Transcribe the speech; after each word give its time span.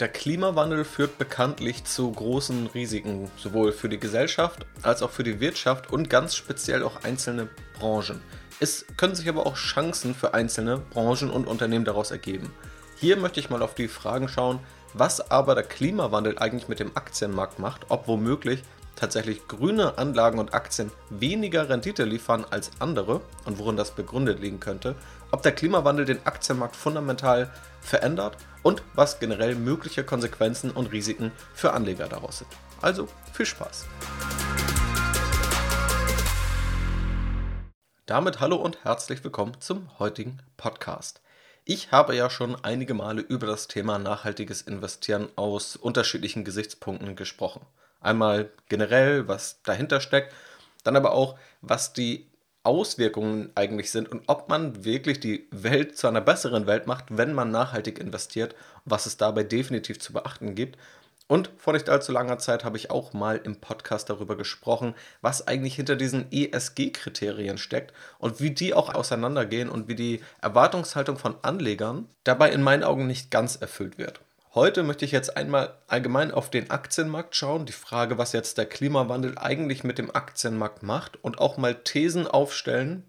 Der 0.00 0.08
Klimawandel 0.08 0.84
führt 0.84 1.18
bekanntlich 1.18 1.82
zu 1.82 2.12
großen 2.12 2.68
Risiken, 2.68 3.28
sowohl 3.36 3.72
für 3.72 3.88
die 3.88 3.98
Gesellschaft 3.98 4.64
als 4.82 5.02
auch 5.02 5.10
für 5.10 5.24
die 5.24 5.40
Wirtschaft 5.40 5.92
und 5.92 6.08
ganz 6.08 6.36
speziell 6.36 6.84
auch 6.84 7.02
einzelne 7.02 7.48
Branchen. 7.76 8.22
Es 8.60 8.86
können 8.96 9.16
sich 9.16 9.28
aber 9.28 9.44
auch 9.44 9.56
Chancen 9.56 10.14
für 10.14 10.34
einzelne 10.34 10.78
Branchen 10.78 11.30
und 11.30 11.48
Unternehmen 11.48 11.84
daraus 11.84 12.12
ergeben. 12.12 12.52
Hier 12.94 13.16
möchte 13.16 13.40
ich 13.40 13.50
mal 13.50 13.60
auf 13.60 13.74
die 13.74 13.88
Fragen 13.88 14.28
schauen, 14.28 14.60
was 14.94 15.32
aber 15.32 15.56
der 15.56 15.64
Klimawandel 15.64 16.38
eigentlich 16.38 16.68
mit 16.68 16.78
dem 16.78 16.96
Aktienmarkt 16.96 17.58
macht, 17.58 17.86
ob 17.88 18.06
womöglich 18.06 18.62
tatsächlich 18.98 19.46
grüne 19.46 19.96
Anlagen 19.96 20.38
und 20.38 20.54
Aktien 20.54 20.90
weniger 21.08 21.68
Rendite 21.68 22.04
liefern 22.04 22.44
als 22.50 22.70
andere 22.80 23.20
und 23.44 23.58
worin 23.58 23.76
das 23.76 23.92
begründet 23.92 24.40
liegen 24.40 24.58
könnte, 24.60 24.96
ob 25.30 25.42
der 25.42 25.52
Klimawandel 25.52 26.04
den 26.04 26.26
Aktienmarkt 26.26 26.74
fundamental 26.74 27.50
verändert 27.80 28.36
und 28.62 28.82
was 28.94 29.20
generell 29.20 29.54
mögliche 29.54 30.02
Konsequenzen 30.02 30.72
und 30.72 30.92
Risiken 30.92 31.30
für 31.54 31.72
Anleger 31.72 32.08
daraus 32.08 32.38
sind. 32.38 32.50
Also 32.82 33.08
viel 33.32 33.46
Spaß! 33.46 33.86
Damit 38.06 38.40
hallo 38.40 38.56
und 38.56 38.84
herzlich 38.84 39.22
willkommen 39.22 39.60
zum 39.60 39.98
heutigen 39.98 40.38
Podcast. 40.56 41.20
Ich 41.64 41.92
habe 41.92 42.16
ja 42.16 42.30
schon 42.30 42.56
einige 42.64 42.94
Male 42.94 43.20
über 43.20 43.46
das 43.46 43.68
Thema 43.68 43.98
nachhaltiges 43.98 44.62
Investieren 44.62 45.28
aus 45.36 45.76
unterschiedlichen 45.76 46.42
Gesichtspunkten 46.42 47.14
gesprochen. 47.14 47.60
Einmal 48.00 48.50
generell, 48.68 49.28
was 49.28 49.62
dahinter 49.62 50.00
steckt, 50.00 50.34
dann 50.84 50.96
aber 50.96 51.12
auch, 51.12 51.38
was 51.60 51.92
die 51.92 52.28
Auswirkungen 52.62 53.50
eigentlich 53.54 53.90
sind 53.90 54.10
und 54.10 54.24
ob 54.26 54.48
man 54.48 54.84
wirklich 54.84 55.20
die 55.20 55.48
Welt 55.50 55.96
zu 55.96 56.06
einer 56.06 56.20
besseren 56.20 56.66
Welt 56.66 56.86
macht, 56.86 57.06
wenn 57.08 57.32
man 57.32 57.50
nachhaltig 57.50 57.98
investiert, 57.98 58.54
was 58.84 59.06
es 59.06 59.16
dabei 59.16 59.42
definitiv 59.42 59.98
zu 60.00 60.12
beachten 60.12 60.54
gibt. 60.54 60.76
Und 61.28 61.50
vor 61.56 61.74
nicht 61.74 61.88
allzu 61.90 62.10
langer 62.12 62.38
Zeit 62.38 62.64
habe 62.64 62.78
ich 62.78 62.90
auch 62.90 63.12
mal 63.12 63.36
im 63.36 63.56
Podcast 63.56 64.08
darüber 64.08 64.36
gesprochen, 64.36 64.94
was 65.20 65.46
eigentlich 65.46 65.74
hinter 65.74 65.94
diesen 65.94 66.32
ESG-Kriterien 66.32 67.58
steckt 67.58 67.92
und 68.18 68.40
wie 68.40 68.50
die 68.50 68.72
auch 68.72 68.94
auseinandergehen 68.94 69.68
und 69.68 69.88
wie 69.88 69.94
die 69.94 70.20
Erwartungshaltung 70.40 71.18
von 71.18 71.36
Anlegern 71.42 72.08
dabei 72.24 72.50
in 72.50 72.62
meinen 72.62 72.82
Augen 72.82 73.06
nicht 73.06 73.30
ganz 73.30 73.56
erfüllt 73.56 73.98
wird. 73.98 74.20
Heute 74.58 74.82
möchte 74.82 75.04
ich 75.04 75.12
jetzt 75.12 75.36
einmal 75.36 75.72
allgemein 75.86 76.32
auf 76.32 76.50
den 76.50 76.68
Aktienmarkt 76.72 77.36
schauen, 77.36 77.64
die 77.64 77.72
Frage, 77.72 78.18
was 78.18 78.32
jetzt 78.32 78.58
der 78.58 78.66
Klimawandel 78.66 79.38
eigentlich 79.38 79.84
mit 79.84 79.98
dem 79.98 80.12
Aktienmarkt 80.12 80.82
macht 80.82 81.16
und 81.22 81.38
auch 81.38 81.58
mal 81.58 81.76
Thesen 81.76 82.26
aufstellen, 82.26 83.04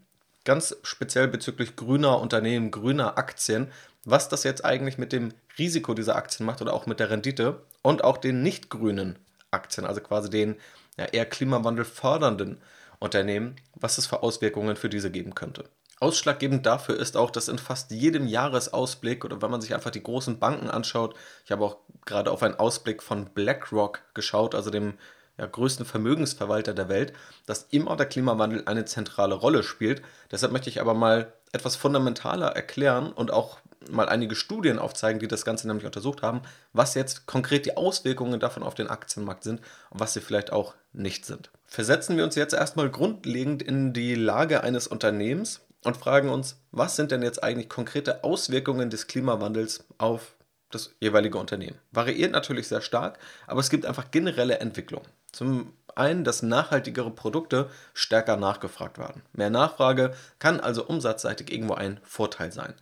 ganz 0.46 0.78
speziell 0.84 1.28
bezüglich 1.28 1.76
grüner 1.76 2.22
Unternehmen, 2.22 2.70
grüner 2.70 3.18
Aktien, 3.18 3.72
was 4.06 4.30
das 4.30 4.44
jetzt 4.44 4.64
eigentlich 4.64 5.00
mit 5.00 5.12
dem 5.12 5.34
Risiko 5.58 5.96
dieser 5.96 6.18
Aktien 6.18 6.46
macht 6.46 6.62
oder 6.62 6.72
auch 6.72 6.86
mit 6.86 7.00
der 7.00 7.10
Rendite 7.10 7.64
und 7.82 8.04
auch 8.04 8.18
den 8.18 8.44
nicht 8.44 8.70
grünen 8.70 9.18
Aktien, 9.50 9.88
also 9.88 10.02
quasi 10.02 10.30
den 10.30 10.56
ja, 11.00 11.06
eher 11.06 11.26
Klimawandel 11.26 11.84
fördernden 11.84 12.62
Unternehmen, 13.00 13.56
was 13.74 13.98
es 13.98 14.06
für 14.06 14.22
Auswirkungen 14.22 14.76
für 14.76 14.90
diese 14.90 15.10
geben 15.10 15.34
könnte. 15.34 15.64
Ausschlaggebend 16.00 16.66
dafür 16.66 16.98
ist 16.98 17.18
auch, 17.18 17.30
dass 17.30 17.50
in 17.50 17.58
fast 17.58 17.92
jedem 17.92 18.28
Jahresausblick 18.28 19.26
oder 19.26 19.42
wenn 19.42 19.52
man 19.52 19.62
sich 19.62 19.74
einfach 19.74 19.92
die 19.92 20.04
großen 20.04 20.40
Banken 20.40 20.70
anschaut, 20.70 21.16
ich 21.46 21.52
habe 21.52 21.66
auch 21.66 21.78
gerade 22.06 22.32
auf 22.32 22.42
einen 22.42 22.56
Ausblick 22.56 23.04
von 23.04 23.26
BlackRock 23.26 24.02
geschaut, 24.14 24.56
also 24.56 24.70
dem 24.70 24.94
ja, 25.38 25.46
größten 25.46 25.86
Vermögensverwalter 25.86 26.74
der 26.74 26.90
Welt, 26.90 27.14
dass 27.46 27.68
immer 27.72 27.96
der 27.96 28.06
Klimawandel 28.06 28.64
eine 28.66 28.86
zentrale 28.86 29.36
Rolle 29.36 29.64
spielt. 29.64 30.02
Deshalb 30.32 30.52
möchte 30.52 30.70
ich 30.70 30.80
aber 30.80 30.94
mal 30.94 31.34
etwas 31.52 31.76
fundamentaler 31.76 32.48
erklären 32.48 33.12
und 33.12 33.32
auch 33.32 33.60
mal 33.90 34.10
einige 34.10 34.36
Studien 34.36 34.80
aufzeigen, 34.80 35.20
die 35.20 35.28
das 35.28 35.46
Ganze 35.46 35.68
nämlich 35.68 35.86
untersucht 35.86 36.22
haben, 36.22 36.42
was 36.74 36.96
jetzt 36.96 37.26
konkret 37.26 37.66
die 37.66 37.78
Auswirkungen 37.78 38.40
davon 38.40 38.64
auf 38.64 38.76
den 38.76 38.90
Aktienmarkt 38.90 39.44
sind 39.44 39.62
und 39.90 40.00
was 40.00 40.14
sie 40.14 40.22
vielleicht 40.22 40.52
auch 40.52 40.76
nicht 40.92 41.26
sind. 41.26 41.50
Versetzen 41.66 42.18
wir 42.18 42.24
uns 42.24 42.36
jetzt 42.36 42.54
erstmal 42.54 42.90
grundlegend 42.90 43.62
in 43.62 43.94
die 43.94 44.16
Lage 44.16 44.64
eines 44.64 44.88
Unternehmens 44.88 45.62
und 45.84 45.98
fragen 45.98 46.30
uns, 46.30 46.62
was 46.72 46.96
sind 46.96 47.12
denn 47.12 47.22
jetzt 47.22 47.44
eigentlich 47.44 47.70
konkrete 47.70 48.24
Auswirkungen 48.24 48.90
des 48.90 49.08
Klimawandels 49.08 49.86
auf 49.98 50.36
das 50.72 50.96
jeweilige 51.00 51.38
Unternehmen. 51.38 51.80
Variiert 51.92 52.32
natürlich 52.32 52.68
sehr 52.68 52.82
stark, 52.82 53.18
aber 53.48 53.60
es 53.60 53.70
gibt 53.70 53.86
einfach 53.86 54.12
generelle 54.12 54.60
Entwicklungen. 54.60 55.08
Zum 55.32 55.74
einen, 55.96 56.24
dass 56.24 56.44
nachhaltigere 56.44 57.12
Produkte 57.12 57.70
stärker 57.94 58.38
nachgefragt 58.38 58.98
werden. 58.98 59.24
Mehr 59.34 59.50
Nachfrage 59.50 60.14
kann 60.38 60.60
also 60.60 60.86
umsatzseitig 60.86 61.52
irgendwo 61.52 61.74
ein 61.74 62.00
Vorteil 62.04 62.52
sein. 62.52 62.74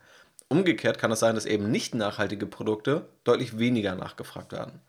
Umgekehrt 0.49 0.97
kann 0.97 1.11
es 1.11 1.19
sein, 1.19 1.35
dass 1.35 1.45
eben 1.45 1.71
nicht 1.71 1.95
nachhaltige 1.95 2.45
Produkte 2.45 3.07
deutlich 3.23 3.57
weniger 3.57 3.95
nachgefragt 3.95 4.51
werden. 4.51 4.81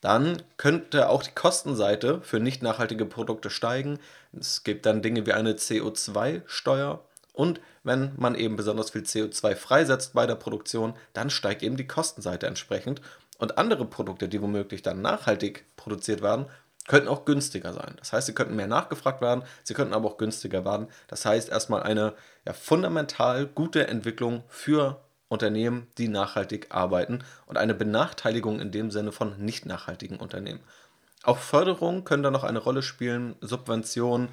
Dann 0.00 0.42
könnte 0.56 1.08
auch 1.08 1.22
die 1.22 1.34
Kostenseite 1.34 2.20
für 2.22 2.38
nicht 2.38 2.62
nachhaltige 2.62 3.04
Produkte 3.04 3.50
steigen. 3.50 3.98
Es 4.32 4.62
gibt 4.62 4.86
dann 4.86 5.02
Dinge 5.02 5.26
wie 5.26 5.32
eine 5.32 5.54
CO2-Steuer 5.54 7.04
und 7.38 7.60
wenn 7.84 8.10
man 8.16 8.34
eben 8.34 8.56
besonders 8.56 8.90
viel 8.90 9.02
CO2 9.02 9.54
freisetzt 9.54 10.12
bei 10.12 10.26
der 10.26 10.34
Produktion, 10.34 10.94
dann 11.12 11.30
steigt 11.30 11.62
eben 11.62 11.76
die 11.76 11.86
Kostenseite 11.86 12.48
entsprechend. 12.48 13.00
Und 13.38 13.58
andere 13.58 13.84
Produkte, 13.84 14.28
die 14.28 14.42
womöglich 14.42 14.82
dann 14.82 15.02
nachhaltig 15.02 15.64
produziert 15.76 16.20
werden, 16.20 16.46
könnten 16.88 17.06
auch 17.06 17.24
günstiger 17.24 17.72
sein. 17.72 17.94
Das 18.00 18.12
heißt, 18.12 18.26
sie 18.26 18.34
könnten 18.34 18.56
mehr 18.56 18.66
nachgefragt 18.66 19.20
werden, 19.20 19.44
sie 19.62 19.74
könnten 19.74 19.94
aber 19.94 20.08
auch 20.08 20.18
günstiger 20.18 20.64
werden. 20.64 20.88
Das 21.06 21.24
heißt, 21.24 21.48
erstmal 21.48 21.84
eine 21.84 22.14
ja, 22.44 22.52
fundamental 22.54 23.46
gute 23.46 23.86
Entwicklung 23.86 24.42
für 24.48 25.00
Unternehmen, 25.28 25.86
die 25.96 26.08
nachhaltig 26.08 26.66
arbeiten 26.70 27.22
und 27.46 27.56
eine 27.56 27.74
Benachteiligung 27.74 28.58
in 28.58 28.72
dem 28.72 28.90
Sinne 28.90 29.12
von 29.12 29.38
nicht 29.38 29.64
nachhaltigen 29.64 30.16
Unternehmen. 30.16 30.60
Auch 31.22 31.38
Förderungen 31.38 32.02
können 32.02 32.24
da 32.24 32.32
noch 32.32 32.42
eine 32.42 32.58
Rolle 32.58 32.82
spielen, 32.82 33.36
Subventionen, 33.40 34.28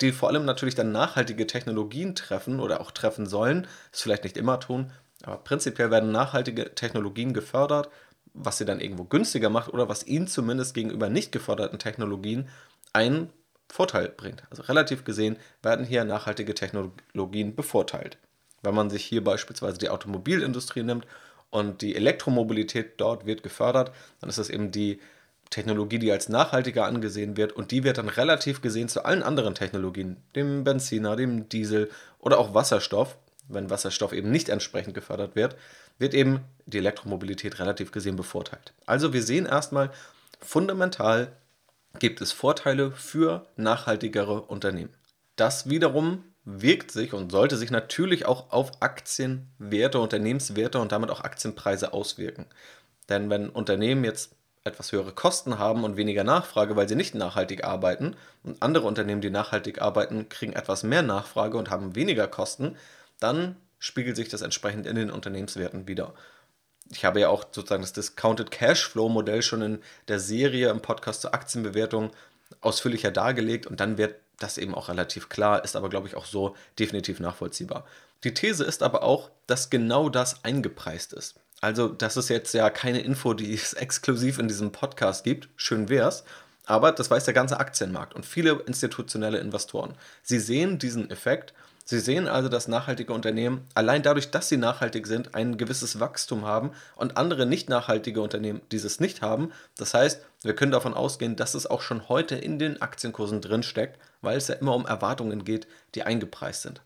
die 0.00 0.12
vor 0.12 0.28
allem 0.28 0.44
natürlich 0.44 0.74
dann 0.74 0.92
nachhaltige 0.92 1.46
Technologien 1.46 2.14
treffen 2.14 2.60
oder 2.60 2.80
auch 2.80 2.90
treffen 2.90 3.26
sollen, 3.26 3.66
das 3.90 4.02
vielleicht 4.02 4.24
nicht 4.24 4.36
immer 4.36 4.60
tun, 4.60 4.92
aber 5.22 5.38
prinzipiell 5.38 5.90
werden 5.90 6.12
nachhaltige 6.12 6.74
Technologien 6.74 7.32
gefördert, 7.32 7.88
was 8.34 8.58
sie 8.58 8.64
dann 8.64 8.80
irgendwo 8.80 9.04
günstiger 9.04 9.50
macht 9.50 9.72
oder 9.72 9.88
was 9.88 10.06
ihnen 10.06 10.28
zumindest 10.28 10.74
gegenüber 10.74 11.08
nicht 11.08 11.32
geförderten 11.32 11.78
Technologien 11.78 12.48
einen 12.92 13.30
Vorteil 13.68 14.08
bringt. 14.08 14.44
Also 14.50 14.62
relativ 14.62 15.04
gesehen 15.04 15.36
werden 15.62 15.84
hier 15.84 16.04
nachhaltige 16.04 16.54
Technologien 16.54 17.54
bevorteilt. 17.54 18.18
Wenn 18.62 18.74
man 18.74 18.90
sich 18.90 19.04
hier 19.04 19.22
beispielsweise 19.22 19.78
die 19.78 19.90
Automobilindustrie 19.90 20.82
nimmt 20.82 21.06
und 21.50 21.82
die 21.82 21.96
Elektromobilität 21.96 23.00
dort 23.00 23.26
wird 23.26 23.42
gefördert, 23.42 23.92
dann 24.20 24.30
ist 24.30 24.38
das 24.38 24.50
eben 24.50 24.70
die 24.70 25.00
Technologie, 25.50 25.98
die 25.98 26.12
als 26.12 26.28
nachhaltiger 26.28 26.84
angesehen 26.84 27.36
wird 27.36 27.52
und 27.52 27.70
die 27.70 27.84
wird 27.84 27.98
dann 27.98 28.08
relativ 28.08 28.60
gesehen 28.60 28.88
zu 28.88 29.04
allen 29.04 29.22
anderen 29.22 29.54
Technologien, 29.54 30.16
dem 30.36 30.64
Benziner, 30.64 31.16
dem 31.16 31.48
Diesel 31.48 31.90
oder 32.18 32.38
auch 32.38 32.54
Wasserstoff, 32.54 33.16
wenn 33.48 33.70
Wasserstoff 33.70 34.12
eben 34.12 34.30
nicht 34.30 34.48
entsprechend 34.48 34.94
gefördert 34.94 35.34
wird, 35.34 35.56
wird 35.98 36.14
eben 36.14 36.40
die 36.66 36.78
Elektromobilität 36.78 37.58
relativ 37.58 37.92
gesehen 37.92 38.16
bevorteilt. 38.16 38.72
Also 38.86 39.12
wir 39.12 39.22
sehen 39.22 39.46
erstmal, 39.46 39.90
fundamental 40.40 41.32
gibt 41.98 42.20
es 42.20 42.32
Vorteile 42.32 42.92
für 42.92 43.46
nachhaltigere 43.56 44.42
Unternehmen. 44.42 44.94
Das 45.36 45.68
wiederum 45.68 46.24
wirkt 46.44 46.90
sich 46.90 47.12
und 47.12 47.30
sollte 47.30 47.56
sich 47.56 47.70
natürlich 47.70 48.26
auch 48.26 48.50
auf 48.52 48.80
Aktienwerte, 48.80 49.98
Unternehmenswerte 49.98 50.78
und 50.78 50.92
damit 50.92 51.10
auch 51.10 51.20
Aktienpreise 51.20 51.92
auswirken. 51.92 52.46
Denn 53.08 53.30
wenn 53.30 53.48
Unternehmen 53.48 54.04
jetzt 54.04 54.34
etwas 54.64 54.92
höhere 54.92 55.12
Kosten 55.12 55.58
haben 55.58 55.84
und 55.84 55.96
weniger 55.96 56.24
Nachfrage, 56.24 56.76
weil 56.76 56.88
sie 56.88 56.94
nicht 56.94 57.14
nachhaltig 57.14 57.64
arbeiten. 57.64 58.16
Und 58.42 58.62
andere 58.62 58.86
Unternehmen, 58.86 59.20
die 59.20 59.30
nachhaltig 59.30 59.80
arbeiten, 59.80 60.28
kriegen 60.28 60.52
etwas 60.52 60.82
mehr 60.82 61.02
Nachfrage 61.02 61.56
und 61.56 61.70
haben 61.70 61.94
weniger 61.94 62.28
Kosten. 62.28 62.76
Dann 63.20 63.56
spiegelt 63.78 64.16
sich 64.16 64.28
das 64.28 64.42
entsprechend 64.42 64.86
in 64.86 64.96
den 64.96 65.10
Unternehmenswerten 65.10 65.86
wieder. 65.86 66.14
Ich 66.90 67.04
habe 67.04 67.20
ja 67.20 67.28
auch 67.28 67.44
sozusagen 67.52 67.82
das 67.82 67.92
Discounted 67.92 68.50
Cashflow 68.50 69.08
Modell 69.08 69.42
schon 69.42 69.62
in 69.62 69.78
der 70.08 70.20
Serie 70.20 70.70
im 70.70 70.80
Podcast 70.80 71.20
zur 71.20 71.34
Aktienbewertung 71.34 72.10
ausführlicher 72.60 73.10
dargelegt 73.10 73.66
und 73.66 73.80
dann 73.80 73.98
wird 73.98 74.16
das 74.38 74.56
eben 74.56 74.74
auch 74.74 74.88
relativ 74.88 75.28
klar, 75.28 75.64
ist 75.64 75.76
aber 75.76 75.90
glaube 75.90 76.08
ich 76.08 76.16
auch 76.16 76.24
so 76.24 76.56
definitiv 76.78 77.20
nachvollziehbar. 77.20 77.84
Die 78.24 78.34
These 78.34 78.64
ist 78.64 78.82
aber 78.82 79.02
auch, 79.02 79.30
dass 79.46 79.70
genau 79.70 80.08
das 80.08 80.44
eingepreist 80.44 81.12
ist. 81.12 81.38
Also, 81.60 81.88
das 81.88 82.16
ist 82.16 82.28
jetzt 82.28 82.54
ja 82.54 82.70
keine 82.70 83.00
Info, 83.00 83.34
die 83.34 83.52
es 83.52 83.72
exklusiv 83.74 84.38
in 84.38 84.48
diesem 84.48 84.72
Podcast 84.72 85.24
gibt. 85.24 85.48
Schön 85.56 85.88
wär's. 85.88 86.24
Aber 86.66 86.92
das 86.92 87.10
weiß 87.10 87.24
der 87.24 87.34
ganze 87.34 87.58
Aktienmarkt 87.58 88.14
und 88.14 88.26
viele 88.26 88.52
institutionelle 88.66 89.38
Investoren. 89.38 89.94
Sie 90.22 90.38
sehen 90.38 90.78
diesen 90.78 91.10
Effekt. 91.10 91.54
Sie 91.86 91.98
sehen 91.98 92.28
also, 92.28 92.50
dass 92.50 92.68
nachhaltige 92.68 93.14
Unternehmen 93.14 93.66
allein 93.72 94.02
dadurch, 94.02 94.30
dass 94.30 94.50
sie 94.50 94.58
nachhaltig 94.58 95.06
sind, 95.06 95.34
ein 95.34 95.56
gewisses 95.56 95.98
Wachstum 95.98 96.44
haben 96.44 96.72
und 96.94 97.16
andere 97.16 97.46
nicht 97.46 97.70
nachhaltige 97.70 98.20
Unternehmen 98.20 98.60
dieses 98.70 99.00
nicht 99.00 99.22
haben. 99.22 99.50
Das 99.78 99.94
heißt, 99.94 100.22
wir 100.42 100.54
können 100.54 100.72
davon 100.72 100.92
ausgehen, 100.92 101.36
dass 101.36 101.54
es 101.54 101.66
auch 101.66 101.80
schon 101.80 102.10
heute 102.10 102.34
in 102.34 102.58
den 102.58 102.82
Aktienkursen 102.82 103.40
drinsteckt, 103.40 103.98
weil 104.20 104.36
es 104.36 104.48
ja 104.48 104.56
immer 104.56 104.74
um 104.74 104.84
Erwartungen 104.84 105.44
geht, 105.44 105.66
die 105.94 106.02
eingepreist 106.02 106.60
sind. 106.60 106.82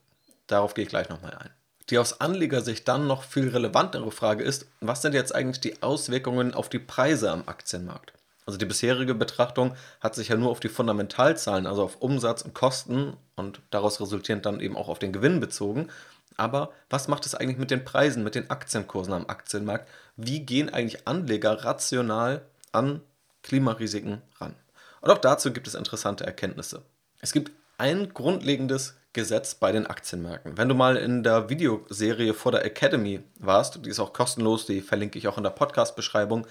Darauf 0.47 0.75
gehe 0.75 0.85
ich 0.85 0.91
gleich 0.91 1.09
nochmal 1.09 1.35
ein. 1.35 1.51
Die 1.93 1.99
aus 1.99 2.23
Anlegersicht 2.23 2.89
dann 2.89 3.07
noch 3.07 3.23
viel 3.23 3.51
relevantere 3.51 4.11
Frage 4.11 4.43
ist, 4.43 4.65
was 4.81 5.03
sind 5.03 5.13
jetzt 5.13 5.35
eigentlich 5.35 5.61
die 5.61 5.83
Auswirkungen 5.83 6.55
auf 6.55 6.71
die 6.71 6.79
Preise 6.79 7.31
am 7.31 7.43
Aktienmarkt? 7.45 8.15
Also 8.47 8.59
die 8.59 8.65
bisherige 8.65 9.15
Betrachtung 9.15 9.77
hat 10.01 10.15
sich 10.15 10.29
ja 10.29 10.39
nur 10.39 10.51
auf 10.51 10.59
die 10.59 10.71
Fundamentalzahlen, 10.71 11.67
also 11.67 11.83
auf 11.83 12.01
Umsatz 12.01 12.41
und 12.41 12.55
Kosten 12.55 13.15
und 13.37 13.61
daraus 13.69 14.01
resultierend 14.01 14.47
dann 14.47 14.61
eben 14.61 14.75
auch 14.75 14.89
auf 14.89 15.01
den 15.01 15.13
Gewinn 15.13 15.39
bezogen. 15.39 15.91
Aber 16.39 16.73
was 16.89 17.09
macht 17.09 17.27
es 17.27 17.35
eigentlich 17.35 17.59
mit 17.59 17.71
den 17.71 17.85
Preisen, 17.85 18.25
mit 18.25 18.37
den 18.37 18.49
Aktienkursen 18.49 19.13
am 19.13 19.27
Aktienmarkt? 19.27 19.87
Wie 20.17 20.41
gehen 20.41 20.71
eigentlich 20.71 21.07
Anleger 21.07 21.63
rational 21.63 22.41
an 22.73 23.03
Klimarisiken 23.43 24.23
ran? 24.41 24.55
Und 25.03 25.11
auch 25.11 25.19
dazu 25.19 25.53
gibt 25.53 25.67
es 25.67 25.75
interessante 25.75 26.25
Erkenntnisse. 26.25 26.81
Es 27.21 27.33
gibt 27.33 27.53
ein 27.79 28.13
grundlegendes 28.13 28.97
Gesetz 29.13 29.55
bei 29.55 29.73
den 29.73 29.87
Aktienmärkten. 29.87 30.57
Wenn 30.57 30.69
du 30.69 30.75
mal 30.75 30.97
in 30.97 31.23
der 31.23 31.51
Videoserie 31.51 32.33
vor 32.33 32.53
der 32.53 32.65
Academy 32.65 33.23
warst, 33.39 33.85
die 33.85 33.91
ist 33.91 34.01
auch 34.01 34.13
kostenlos, 34.13 34.65
die 34.65 34.81
verlinke 34.81 35.19
ich 35.19 35.29
auch 35.29 35.37
in 35.37 35.45
der 35.45 35.51
Podcast-Beschreibung, 35.51 36.47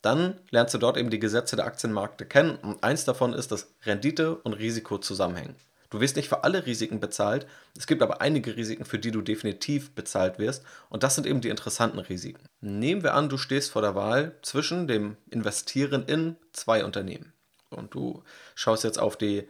dann 0.00 0.40
lernst 0.50 0.72
du 0.72 0.78
dort 0.78 0.96
eben 0.96 1.10
die 1.10 1.18
Gesetze 1.18 1.56
der 1.56 1.66
Aktienmärkte 1.66 2.24
kennen 2.24 2.56
und 2.56 2.82
eins 2.82 3.04
davon 3.04 3.32
ist, 3.32 3.52
dass 3.52 3.74
Rendite 3.84 4.36
und 4.36 4.54
Risiko 4.54 4.98
zusammenhängen. 4.98 5.56
Du 5.90 6.00
wirst 6.00 6.16
nicht 6.16 6.28
für 6.28 6.42
alle 6.42 6.66
Risiken 6.66 7.00
bezahlt, 7.00 7.46
es 7.76 7.86
gibt 7.86 8.02
aber 8.02 8.20
einige 8.20 8.56
Risiken, 8.56 8.84
für 8.84 8.98
die 8.98 9.10
du 9.10 9.20
definitiv 9.20 9.94
bezahlt 9.94 10.38
wirst 10.38 10.64
und 10.88 11.02
das 11.02 11.14
sind 11.14 11.26
eben 11.26 11.40
die 11.40 11.48
interessanten 11.48 11.98
Risiken. 11.98 12.44
Nehmen 12.60 13.02
wir 13.02 13.14
an, 13.14 13.28
du 13.28 13.36
stehst 13.36 13.70
vor 13.70 13.82
der 13.82 13.94
Wahl 13.94 14.36
zwischen 14.42 14.88
dem 14.88 15.16
Investieren 15.30 16.04
in 16.06 16.36
zwei 16.52 16.84
Unternehmen 16.84 17.32
und 17.70 17.94
du 17.94 18.22
schaust 18.54 18.84
jetzt 18.84 18.98
auf 18.98 19.16
die 19.16 19.46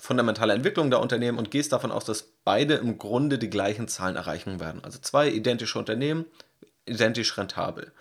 fundamentale 0.00 0.52
Entwicklung 0.52 0.90
der 0.90 1.00
Unternehmen 1.00 1.38
und 1.38 1.50
gehst 1.50 1.72
davon 1.72 1.92
aus, 1.92 2.04
dass 2.04 2.22
beide 2.44 2.74
im 2.74 2.98
Grunde 2.98 3.38
die 3.38 3.50
gleichen 3.50 3.88
Zahlen 3.88 4.16
erreichen 4.16 4.60
werden. 4.60 4.82
Also 4.84 4.98
zwei 4.98 5.28
identische 5.28 5.78
Unternehmen, 5.78 6.26
identisch 6.86 7.36
rentabel. 7.36 7.92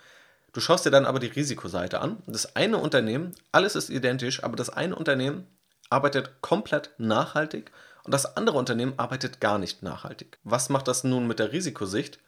Du 0.54 0.62
schaust 0.62 0.86
dir 0.86 0.92
dann 0.92 1.06
aber 1.06 1.20
die 1.20 1.28
Risikoseite 1.28 2.02
an. 2.02 2.24
Das 2.26 2.56
eine 2.56 2.78
Unternehmen, 2.78 3.34
alles 3.52 3.76
ist 3.76 3.90
identisch, 3.90 4.44
aber 4.44 4.56
das 4.56 4.70
eine 4.70 4.96
Unternehmen 4.96 5.46
arbeitet 5.90 6.42
komplett 6.42 6.92
nachhaltig 6.98 7.72
und 8.04 8.14
das 8.14 8.38
andere 8.38 8.58
Unternehmen 8.58 8.94
arbeitet 8.98 9.40
gar 9.40 9.60
nicht 9.60 9.84
nachhaltig. 9.84 10.40
Was 10.44 10.70
macht 10.70 10.88
das 10.88 11.04
nun 11.04 11.28
mit 11.28 11.40
der 11.40 11.52
Risikosicht? 11.52 12.20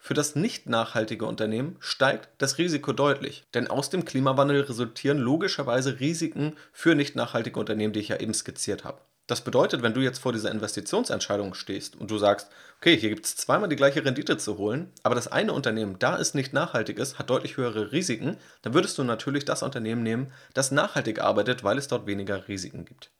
Für 0.00 0.14
das 0.14 0.36
nicht 0.36 0.68
nachhaltige 0.68 1.26
Unternehmen 1.26 1.76
steigt 1.80 2.28
das 2.38 2.58
Risiko 2.58 2.92
deutlich, 2.92 3.46
denn 3.52 3.66
aus 3.66 3.90
dem 3.90 4.04
Klimawandel 4.04 4.62
resultieren 4.62 5.18
logischerweise 5.18 5.98
Risiken 6.00 6.56
für 6.72 6.94
nicht 6.94 7.16
nachhaltige 7.16 7.58
Unternehmen, 7.58 7.92
die 7.92 8.00
ich 8.00 8.08
ja 8.08 8.16
eben 8.16 8.32
skizziert 8.32 8.84
habe. 8.84 9.00
Das 9.28 9.42
bedeutet, 9.42 9.82
wenn 9.82 9.92
du 9.92 10.00
jetzt 10.00 10.20
vor 10.20 10.32
dieser 10.32 10.50
Investitionsentscheidung 10.50 11.52
stehst 11.52 11.94
und 11.96 12.10
du 12.10 12.16
sagst, 12.16 12.48
okay, 12.78 12.96
hier 12.96 13.10
gibt 13.10 13.26
es 13.26 13.36
zweimal 13.36 13.68
die 13.68 13.76
gleiche 13.76 14.02
Rendite 14.02 14.38
zu 14.38 14.56
holen, 14.56 14.90
aber 15.02 15.14
das 15.14 15.28
eine 15.28 15.52
Unternehmen, 15.52 15.98
da 15.98 16.18
es 16.18 16.32
nicht 16.32 16.54
nachhaltig 16.54 16.98
ist, 16.98 17.18
hat 17.18 17.28
deutlich 17.28 17.58
höhere 17.58 17.92
Risiken, 17.92 18.38
dann 18.62 18.72
würdest 18.72 18.96
du 18.96 19.04
natürlich 19.04 19.44
das 19.44 19.62
Unternehmen 19.62 20.02
nehmen, 20.02 20.32
das 20.54 20.70
nachhaltig 20.70 21.20
arbeitet, 21.20 21.62
weil 21.62 21.76
es 21.76 21.88
dort 21.88 22.06
weniger 22.06 22.48
Risiken 22.48 22.86
gibt. 22.86 23.10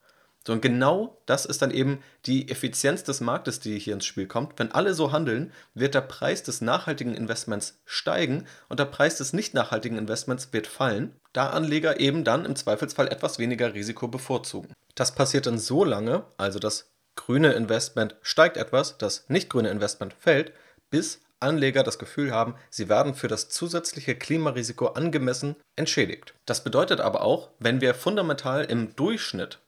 So, 0.47 0.55
und 0.55 0.63
genau 0.63 1.21
das 1.27 1.45
ist 1.45 1.61
dann 1.61 1.71
eben 1.71 2.03
die 2.25 2.51
Effizienz 2.51 3.05
des 3.05 3.21
Marktes, 3.21 3.61
die 3.61 3.79
hier 3.79 3.93
ins 3.93 4.07
Spiel 4.07 4.27
kommt. 4.27 4.59
Wenn 4.59 4.73
alle 4.73 4.95
so 4.95 5.13
handeln, 5.13 5.53
wird 5.75 5.95
der 5.95 6.01
Preis 6.01 6.43
des 6.43 6.63
nachhaltigen 6.63 7.15
Investments 7.15 7.83
steigen 7.85 8.47
und 8.71 8.81
der 8.81 8.87
Preis 8.87 9.19
des 9.19 9.35
nicht 9.35 9.53
nachhaltigen 9.53 9.99
Investments 9.99 10.55
wird 10.55 10.69
fallen, 10.69 11.15
da 11.35 11.51
Anleger 11.51 12.01
eben 12.01 12.25
dann 12.25 12.47
im 12.47 12.57
Zweifelsfall 12.57 13.09
etwas 13.09 13.39
weniger 13.39 13.75
Risiko 13.75 14.09
bevorzugen. 14.09 14.73
Das 14.99 15.15
passiert 15.15 15.47
dann 15.47 15.61
so 15.61 15.85
lange, 15.85 16.25
also 16.39 16.59
das 16.59 16.91
grüne 17.15 17.53
Investment 17.53 18.17
steigt 18.21 18.57
etwas, 18.57 18.99
das 18.99 19.29
nicht 19.29 19.49
grüne 19.49 19.71
Investment 19.71 20.13
fällt, 20.13 20.53
bis 20.91 21.21
Anleger 21.39 21.85
das 21.85 22.01
Gefühl 22.01 22.33
haben, 22.33 22.57
sie 22.69 22.89
werden 22.89 23.15
für 23.15 23.29
das 23.29 23.49
zusätzliche 23.49 24.17
Klimarisiko 24.17 24.87
angemessen 24.89 25.55
entschädigt. 25.77 26.35
Das 26.47 26.65
bedeutet 26.65 27.01
aber 27.01 27.23
auch, 27.23 27.51
wenn 27.61 27.81
wir 27.81 27.95
fundamental 27.95 28.65
im 28.65 28.97
Durchschnitt 28.97 29.61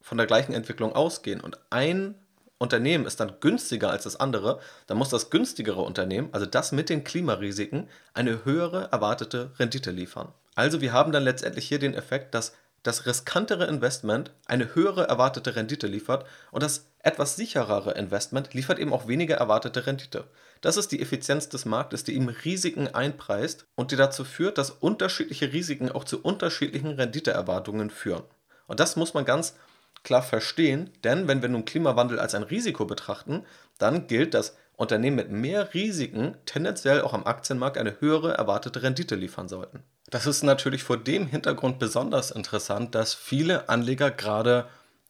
von 0.00 0.16
der 0.16 0.26
gleichen 0.26 0.54
Entwicklung 0.54 0.94
ausgehen 0.94 1.42
und 1.42 1.58
ein 1.68 2.14
Unternehmen 2.56 3.04
ist 3.04 3.20
dann 3.20 3.40
günstiger 3.40 3.90
als 3.90 4.04
das 4.04 4.16
andere, 4.16 4.58
dann 4.86 4.96
muss 4.96 5.10
das 5.10 5.28
günstigere 5.28 5.82
Unternehmen, 5.82 6.30
also 6.32 6.46
das 6.46 6.72
mit 6.72 6.88
den 6.88 7.04
Klimarisiken, 7.04 7.90
eine 8.14 8.46
höhere 8.46 8.88
erwartete 8.90 9.52
Rendite 9.58 9.90
liefern. 9.90 10.32
Also 10.54 10.80
wir 10.80 10.94
haben 10.94 11.12
dann 11.12 11.24
letztendlich 11.24 11.68
hier 11.68 11.78
den 11.78 11.92
Effekt, 11.92 12.34
dass 12.34 12.54
das 12.82 13.06
riskantere 13.06 13.66
Investment 13.66 14.30
eine 14.46 14.74
höhere 14.74 15.08
erwartete 15.08 15.56
Rendite 15.56 15.86
liefert 15.86 16.26
und 16.50 16.62
das 16.62 16.86
etwas 17.00 17.36
sicherere 17.36 17.92
Investment 17.92 18.54
liefert 18.54 18.78
eben 18.78 18.92
auch 18.92 19.08
weniger 19.08 19.36
erwartete 19.36 19.86
Rendite. 19.86 20.24
Das 20.60 20.76
ist 20.76 20.92
die 20.92 21.00
Effizienz 21.00 21.48
des 21.48 21.64
Marktes, 21.64 22.04
die 22.04 22.14
eben 22.14 22.28
Risiken 22.28 22.88
einpreist 22.88 23.66
und 23.74 23.90
die 23.90 23.96
dazu 23.96 24.24
führt, 24.24 24.58
dass 24.58 24.70
unterschiedliche 24.70 25.52
Risiken 25.52 25.90
auch 25.90 26.04
zu 26.04 26.22
unterschiedlichen 26.22 26.90
Renditeerwartungen 26.90 27.90
führen. 27.90 28.24
Und 28.66 28.80
das 28.80 28.96
muss 28.96 29.14
man 29.14 29.24
ganz 29.24 29.54
klar 30.02 30.22
verstehen, 30.22 30.90
denn 31.04 31.28
wenn 31.28 31.42
wir 31.42 31.48
nun 31.48 31.64
Klimawandel 31.64 32.18
als 32.18 32.34
ein 32.34 32.42
Risiko 32.42 32.84
betrachten, 32.84 33.44
dann 33.78 34.06
gilt, 34.06 34.34
dass 34.34 34.56
Unternehmen 34.76 35.16
mit 35.16 35.30
mehr 35.30 35.74
Risiken 35.74 36.36
tendenziell 36.46 37.02
auch 37.02 37.12
am 37.12 37.26
Aktienmarkt 37.26 37.78
eine 37.78 38.00
höhere 38.00 38.34
erwartete 38.34 38.82
Rendite 38.82 39.16
liefern 39.16 39.48
sollten. 39.48 39.82
Das 40.10 40.26
ist 40.26 40.42
natürlich 40.42 40.82
vor 40.82 40.96
dem 40.96 41.26
Hintergrund 41.26 41.78
besonders 41.78 42.30
interessant, 42.30 42.94
dass 42.94 43.14
viele 43.14 43.68
Anleger 43.68 44.10
gerade 44.10 44.68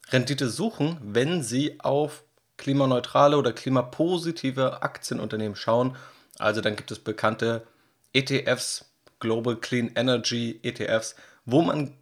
Rendite 0.09 0.49
suchen, 0.49 0.97
wenn 1.01 1.43
sie 1.43 1.79
auf 1.79 2.23
klimaneutrale 2.57 3.37
oder 3.37 3.53
klimapositive 3.53 4.81
Aktienunternehmen 4.81 5.55
schauen. 5.55 5.95
Also 6.37 6.61
dann 6.61 6.75
gibt 6.75 6.91
es 6.91 6.99
bekannte 6.99 7.65
ETFs, 8.13 8.85
Global 9.19 9.55
Clean 9.55 9.91
Energy 9.95 10.59
ETFs, 10.63 11.15
wo 11.45 11.61
man 11.61 11.93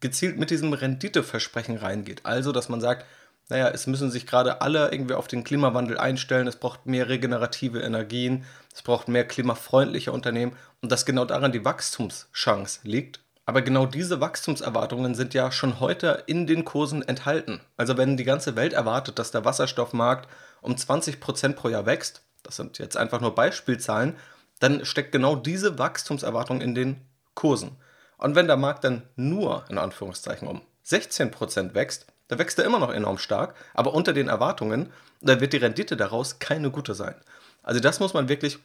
gezielt 0.00 0.38
mit 0.38 0.50
diesem 0.50 0.72
Renditeversprechen 0.72 1.76
reingeht. 1.76 2.24
Also, 2.24 2.52
dass 2.52 2.68
man 2.68 2.80
sagt, 2.80 3.04
naja, 3.50 3.68
es 3.68 3.86
müssen 3.86 4.10
sich 4.10 4.26
gerade 4.26 4.60
alle 4.60 4.90
irgendwie 4.92 5.14
auf 5.14 5.28
den 5.28 5.44
Klimawandel 5.44 5.98
einstellen, 5.98 6.46
es 6.46 6.56
braucht 6.56 6.86
mehr 6.86 7.08
regenerative 7.08 7.80
Energien, 7.80 8.44
es 8.72 8.82
braucht 8.82 9.08
mehr 9.08 9.26
klimafreundliche 9.26 10.12
Unternehmen 10.12 10.56
und 10.80 10.90
dass 10.90 11.04
genau 11.04 11.24
daran 11.24 11.52
die 11.52 11.64
Wachstumschance 11.64 12.80
liegt. 12.84 13.20
Aber 13.46 13.62
genau 13.62 13.84
diese 13.86 14.20
Wachstumserwartungen 14.20 15.14
sind 15.14 15.34
ja 15.34 15.50
schon 15.50 15.80
heute 15.80 16.22
in 16.26 16.46
den 16.46 16.64
Kursen 16.64 17.02
enthalten. 17.02 17.60
Also 17.76 17.96
wenn 17.96 18.16
die 18.16 18.24
ganze 18.24 18.54
Welt 18.54 18.72
erwartet, 18.72 19.18
dass 19.18 19.32
der 19.32 19.44
Wasserstoffmarkt 19.44 20.28
um 20.62 20.74
20% 20.74 21.54
pro 21.54 21.68
Jahr 21.68 21.84
wächst, 21.84 22.22
das 22.44 22.56
sind 22.56 22.78
jetzt 22.78 22.96
einfach 22.96 23.20
nur 23.20 23.34
Beispielzahlen, 23.34 24.16
dann 24.60 24.84
steckt 24.84 25.10
genau 25.10 25.34
diese 25.34 25.78
Wachstumserwartung 25.78 26.60
in 26.60 26.74
den 26.74 27.00
Kursen. 27.34 27.76
Und 28.18 28.36
wenn 28.36 28.46
der 28.46 28.56
Markt 28.56 28.84
dann 28.84 29.02
nur, 29.16 29.64
in 29.68 29.78
Anführungszeichen, 29.78 30.46
um 30.46 30.60
16% 30.86 31.74
wächst, 31.74 32.06
dann 32.30 32.38
wächst 32.38 32.60
er 32.60 32.64
immer 32.64 32.78
noch 32.78 32.92
enorm 32.92 33.18
stark, 33.18 33.56
aber 33.74 33.92
unter 33.92 34.12
den 34.12 34.28
Erwartungen, 34.28 34.92
dann 35.20 35.40
wird 35.40 35.52
die 35.52 35.56
Rendite 35.56 35.96
daraus 35.96 36.38
keine 36.38 36.70
gute 36.70 36.94
sein. 36.94 37.16
Also 37.64 37.80
das 37.80 37.98
muss 37.98 38.14
man 38.14 38.28
wirklich 38.28 38.58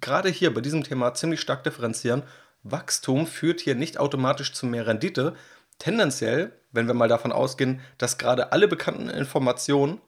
gerade 0.00 0.28
hier 0.28 0.54
bei 0.54 0.60
diesem 0.60 0.84
Thema 0.84 1.12
ziemlich 1.12 1.40
stark 1.40 1.64
differenzieren. 1.64 2.22
Wachstum 2.62 3.26
führt 3.26 3.60
hier 3.60 3.74
nicht 3.74 3.98
automatisch 3.98 4.52
zu 4.52 4.64
mehr 4.64 4.86
Rendite. 4.86 5.34
Tendenziell, 5.80 6.52
wenn 6.70 6.86
wir 6.86 6.94
mal 6.94 7.08
davon 7.08 7.32
ausgehen, 7.32 7.80
dass 7.98 8.16
gerade 8.16 8.52
alle 8.52 8.68
bekannten 8.68 9.10
Informationen 9.10 10.00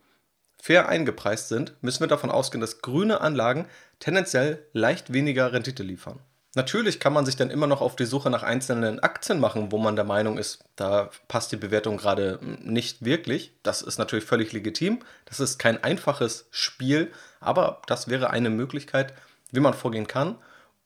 fair 0.63 0.89
eingepreist 0.89 1.49
sind, 1.49 1.75
müssen 1.81 2.01
wir 2.01 2.07
davon 2.07 2.31
ausgehen, 2.31 2.61
dass 2.61 2.83
grüne 2.83 3.21
Anlagen 3.21 3.67
tendenziell 3.99 4.65
leicht 4.73 5.13
weniger 5.13 5.53
Rendite 5.53 5.83
liefern. 5.83 6.21
Natürlich 6.55 7.01
kann 7.01 7.15
man 7.15 7.25
sich 7.25 7.37
dann 7.37 7.51
immer 7.51 7.67
noch 7.67 7.81
auf 7.81 7.97
die 7.97 8.05
Suche 8.05 8.29
nach 8.29 8.43
einzelnen 8.43 9.01
Aktien 9.01 9.41
machen, 9.41 9.73
wo 9.73 9.79
man 9.79 9.97
der 9.97 10.05
Meinung 10.05 10.37
ist, 10.37 10.63
da 10.77 11.09
passt 11.27 11.51
die 11.51 11.57
Bewertung 11.57 11.97
gerade 11.97 12.39
nicht 12.43 13.05
wirklich. 13.05 13.55
Das 13.63 13.81
ist 13.81 13.99
natürlich 13.99 14.27
völlig 14.27 14.53
legitim. 14.53 15.01
Das 15.25 15.41
ist 15.41 15.59
kein 15.59 15.83
einfaches 15.83 16.47
Spiel, 16.51 17.11
aber 17.41 17.81
das 17.87 18.09
wäre 18.09 18.29
eine 18.29 18.51
Möglichkeit, 18.51 19.15
wie 19.51 19.61
man 19.61 19.73
vorgehen 19.73 20.07
kann. 20.07 20.37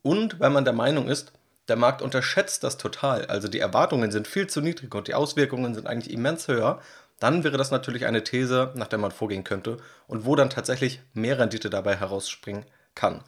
Und 0.02 0.38
wenn 0.38 0.52
man 0.52 0.64
der 0.64 0.72
Meinung 0.72 1.08
ist, 1.08 1.32
der 1.66 1.76
Markt 1.76 2.00
unterschätzt 2.00 2.62
das 2.62 2.76
total, 2.76 3.26
also 3.26 3.48
die 3.48 3.58
Erwartungen 3.58 4.12
sind 4.12 4.28
viel 4.28 4.46
zu 4.46 4.60
niedrig 4.60 4.94
und 4.94 5.08
die 5.08 5.14
Auswirkungen 5.14 5.74
sind 5.74 5.88
eigentlich 5.88 6.14
immens 6.14 6.46
höher, 6.46 6.80
dann 7.18 7.42
wäre 7.42 7.56
das 7.56 7.72
natürlich 7.72 8.06
eine 8.06 8.22
These, 8.22 8.72
nach 8.76 8.86
der 8.86 9.00
man 9.00 9.10
vorgehen 9.10 9.42
könnte 9.42 9.78
und 10.06 10.26
wo 10.26 10.36
dann 10.36 10.50
tatsächlich 10.50 11.00
mehr 11.12 11.40
Rendite 11.40 11.70
dabei 11.70 11.96
herausspringen 11.96 12.66
kann. 12.94 13.24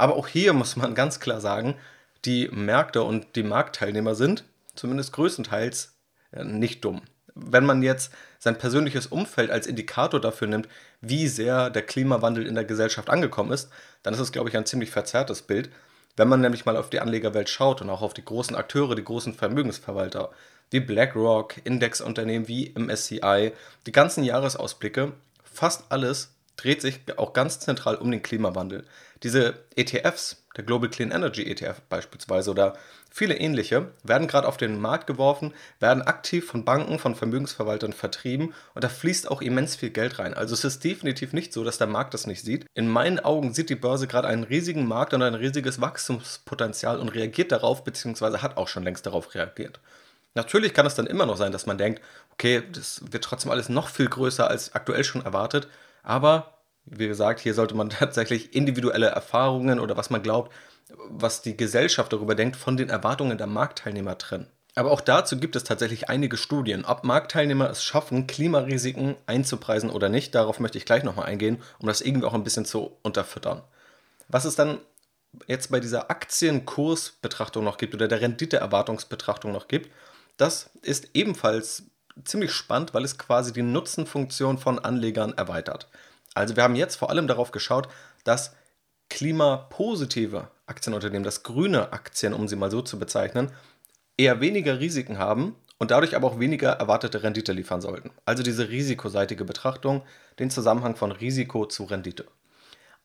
Aber 0.00 0.16
auch 0.16 0.28
hier 0.28 0.54
muss 0.54 0.76
man 0.76 0.94
ganz 0.94 1.20
klar 1.20 1.42
sagen, 1.42 1.76
die 2.24 2.48
Märkte 2.48 3.02
und 3.02 3.36
die 3.36 3.42
Marktteilnehmer 3.42 4.14
sind 4.14 4.44
zumindest 4.74 5.12
größtenteils 5.12 5.94
nicht 6.42 6.84
dumm. 6.84 7.02
Wenn 7.34 7.66
man 7.66 7.82
jetzt 7.82 8.10
sein 8.38 8.56
persönliches 8.56 9.06
Umfeld 9.08 9.50
als 9.50 9.66
Indikator 9.66 10.18
dafür 10.18 10.48
nimmt, 10.48 10.68
wie 11.02 11.28
sehr 11.28 11.68
der 11.68 11.82
Klimawandel 11.82 12.46
in 12.46 12.54
der 12.54 12.64
Gesellschaft 12.64 13.10
angekommen 13.10 13.52
ist, 13.52 13.70
dann 14.02 14.14
ist 14.14 14.20
es, 14.20 14.32
glaube 14.32 14.48
ich, 14.48 14.56
ein 14.56 14.64
ziemlich 14.64 14.90
verzerrtes 14.90 15.42
Bild. 15.42 15.70
Wenn 16.16 16.28
man 16.28 16.40
nämlich 16.40 16.64
mal 16.64 16.78
auf 16.78 16.88
die 16.88 17.00
Anlegerwelt 17.00 17.50
schaut 17.50 17.82
und 17.82 17.90
auch 17.90 18.02
auf 18.02 18.14
die 18.14 18.24
großen 18.24 18.56
Akteure, 18.56 18.94
die 18.94 19.04
großen 19.04 19.34
Vermögensverwalter, 19.34 20.30
wie 20.70 20.80
BlackRock, 20.80 21.56
Indexunternehmen 21.64 22.48
wie 22.48 22.72
MSCI, 22.74 23.52
die 23.86 23.92
ganzen 23.92 24.24
Jahresausblicke, 24.24 25.12
fast 25.44 25.84
alles 25.90 26.34
dreht 26.56 26.82
sich 26.82 27.00
auch 27.16 27.32
ganz 27.32 27.60
zentral 27.60 27.96
um 27.96 28.10
den 28.10 28.22
Klimawandel. 28.22 28.84
Diese 29.22 29.64
ETFs, 29.76 30.44
der 30.56 30.64
Global 30.64 30.90
Clean 30.90 31.10
Energy 31.10 31.42
ETF 31.50 31.80
beispielsweise 31.88 32.50
oder 32.50 32.76
viele 33.10 33.36
ähnliche, 33.36 33.92
werden 34.02 34.28
gerade 34.28 34.48
auf 34.48 34.56
den 34.56 34.80
Markt 34.80 35.06
geworfen, 35.06 35.52
werden 35.78 36.02
aktiv 36.02 36.46
von 36.46 36.64
Banken, 36.64 36.98
von 36.98 37.14
Vermögensverwaltern 37.14 37.92
vertrieben 37.92 38.54
und 38.74 38.84
da 38.84 38.88
fließt 38.88 39.30
auch 39.30 39.42
immens 39.42 39.76
viel 39.76 39.90
Geld 39.90 40.18
rein. 40.18 40.34
Also 40.34 40.54
es 40.54 40.64
ist 40.64 40.82
definitiv 40.84 41.32
nicht 41.32 41.52
so, 41.52 41.64
dass 41.64 41.78
der 41.78 41.86
Markt 41.86 42.14
das 42.14 42.26
nicht 42.26 42.44
sieht. 42.44 42.66
In 42.74 42.88
meinen 42.88 43.20
Augen 43.20 43.52
sieht 43.52 43.70
die 43.70 43.74
Börse 43.74 44.06
gerade 44.06 44.28
einen 44.28 44.44
riesigen 44.44 44.86
Markt 44.86 45.14
und 45.14 45.22
ein 45.22 45.34
riesiges 45.34 45.80
Wachstumspotenzial 45.80 46.98
und 46.98 47.10
reagiert 47.10 47.52
darauf, 47.52 47.84
beziehungsweise 47.84 48.42
hat 48.42 48.56
auch 48.56 48.68
schon 48.68 48.84
längst 48.84 49.06
darauf 49.06 49.34
reagiert. 49.34 49.80
Natürlich 50.34 50.74
kann 50.74 50.86
es 50.86 50.94
dann 50.94 51.06
immer 51.06 51.26
noch 51.26 51.36
sein, 51.36 51.52
dass 51.52 51.66
man 51.66 51.78
denkt, 51.78 52.00
okay, 52.32 52.62
das 52.72 53.02
wird 53.10 53.24
trotzdem 53.24 53.50
alles 53.50 53.68
noch 53.68 53.88
viel 53.88 54.08
größer 54.08 54.48
als 54.48 54.74
aktuell 54.74 55.02
schon 55.04 55.24
erwartet, 55.24 55.68
aber 56.02 56.58
wie 56.84 57.08
gesagt, 57.08 57.40
hier 57.40 57.54
sollte 57.54 57.74
man 57.74 57.90
tatsächlich 57.90 58.54
individuelle 58.54 59.06
Erfahrungen 59.06 59.80
oder 59.80 59.96
was 59.96 60.10
man 60.10 60.22
glaubt, 60.22 60.52
was 61.08 61.42
die 61.42 61.56
Gesellschaft 61.56 62.12
darüber 62.12 62.34
denkt, 62.34 62.56
von 62.56 62.76
den 62.76 62.88
Erwartungen 62.88 63.38
der 63.38 63.46
Marktteilnehmer 63.46 64.18
trennen. 64.18 64.48
Aber 64.74 64.92
auch 64.92 65.00
dazu 65.00 65.38
gibt 65.38 65.56
es 65.56 65.64
tatsächlich 65.64 66.08
einige 66.08 66.36
Studien, 66.36 66.84
ob 66.84 67.04
Marktteilnehmer 67.04 67.68
es 67.70 67.82
schaffen, 67.82 68.26
Klimarisiken 68.26 69.16
einzupreisen 69.26 69.90
oder 69.90 70.08
nicht. 70.08 70.34
Darauf 70.34 70.60
möchte 70.60 70.78
ich 70.78 70.84
gleich 70.84 71.02
nochmal 71.02 71.26
eingehen, 71.26 71.60
um 71.80 71.88
das 71.88 72.00
irgendwie 72.00 72.26
auch 72.26 72.34
ein 72.34 72.44
bisschen 72.44 72.64
zu 72.64 72.96
unterfüttern. 73.02 73.62
Was 74.28 74.44
es 74.44 74.54
dann 74.54 74.78
jetzt 75.46 75.70
bei 75.70 75.80
dieser 75.80 76.10
Aktienkursbetrachtung 76.10 77.64
noch 77.64 77.78
gibt 77.78 77.94
oder 77.94 78.08
der 78.08 78.20
Renditeerwartungsbetrachtung 78.20 79.52
noch 79.52 79.68
gibt, 79.68 79.90
das 80.36 80.70
ist 80.82 81.10
ebenfalls 81.14 81.84
ziemlich 82.24 82.52
spannend, 82.52 82.94
weil 82.94 83.04
es 83.04 83.18
quasi 83.18 83.52
die 83.52 83.62
Nutzenfunktion 83.62 84.58
von 84.58 84.78
Anlegern 84.78 85.32
erweitert. 85.32 85.88
Also 86.34 86.56
wir 86.56 86.62
haben 86.62 86.76
jetzt 86.76 86.96
vor 86.96 87.10
allem 87.10 87.26
darauf 87.26 87.50
geschaut, 87.50 87.88
dass 88.24 88.54
klimapositive 89.08 90.48
Aktienunternehmen, 90.66 91.24
dass 91.24 91.42
grüne 91.42 91.92
Aktien, 91.92 92.32
um 92.32 92.48
sie 92.48 92.56
mal 92.56 92.70
so 92.70 92.82
zu 92.82 92.98
bezeichnen, 92.98 93.50
eher 94.16 94.40
weniger 94.40 94.78
Risiken 94.78 95.18
haben 95.18 95.56
und 95.78 95.90
dadurch 95.90 96.14
aber 96.14 96.28
auch 96.28 96.38
weniger 96.38 96.70
erwartete 96.72 97.22
Rendite 97.22 97.52
liefern 97.52 97.80
sollten. 97.80 98.10
Also 98.24 98.42
diese 98.42 98.68
risikoseitige 98.68 99.44
Betrachtung, 99.44 100.02
den 100.38 100.50
Zusammenhang 100.50 100.94
von 100.94 101.10
Risiko 101.10 101.66
zu 101.66 101.84
Rendite. 101.84 102.26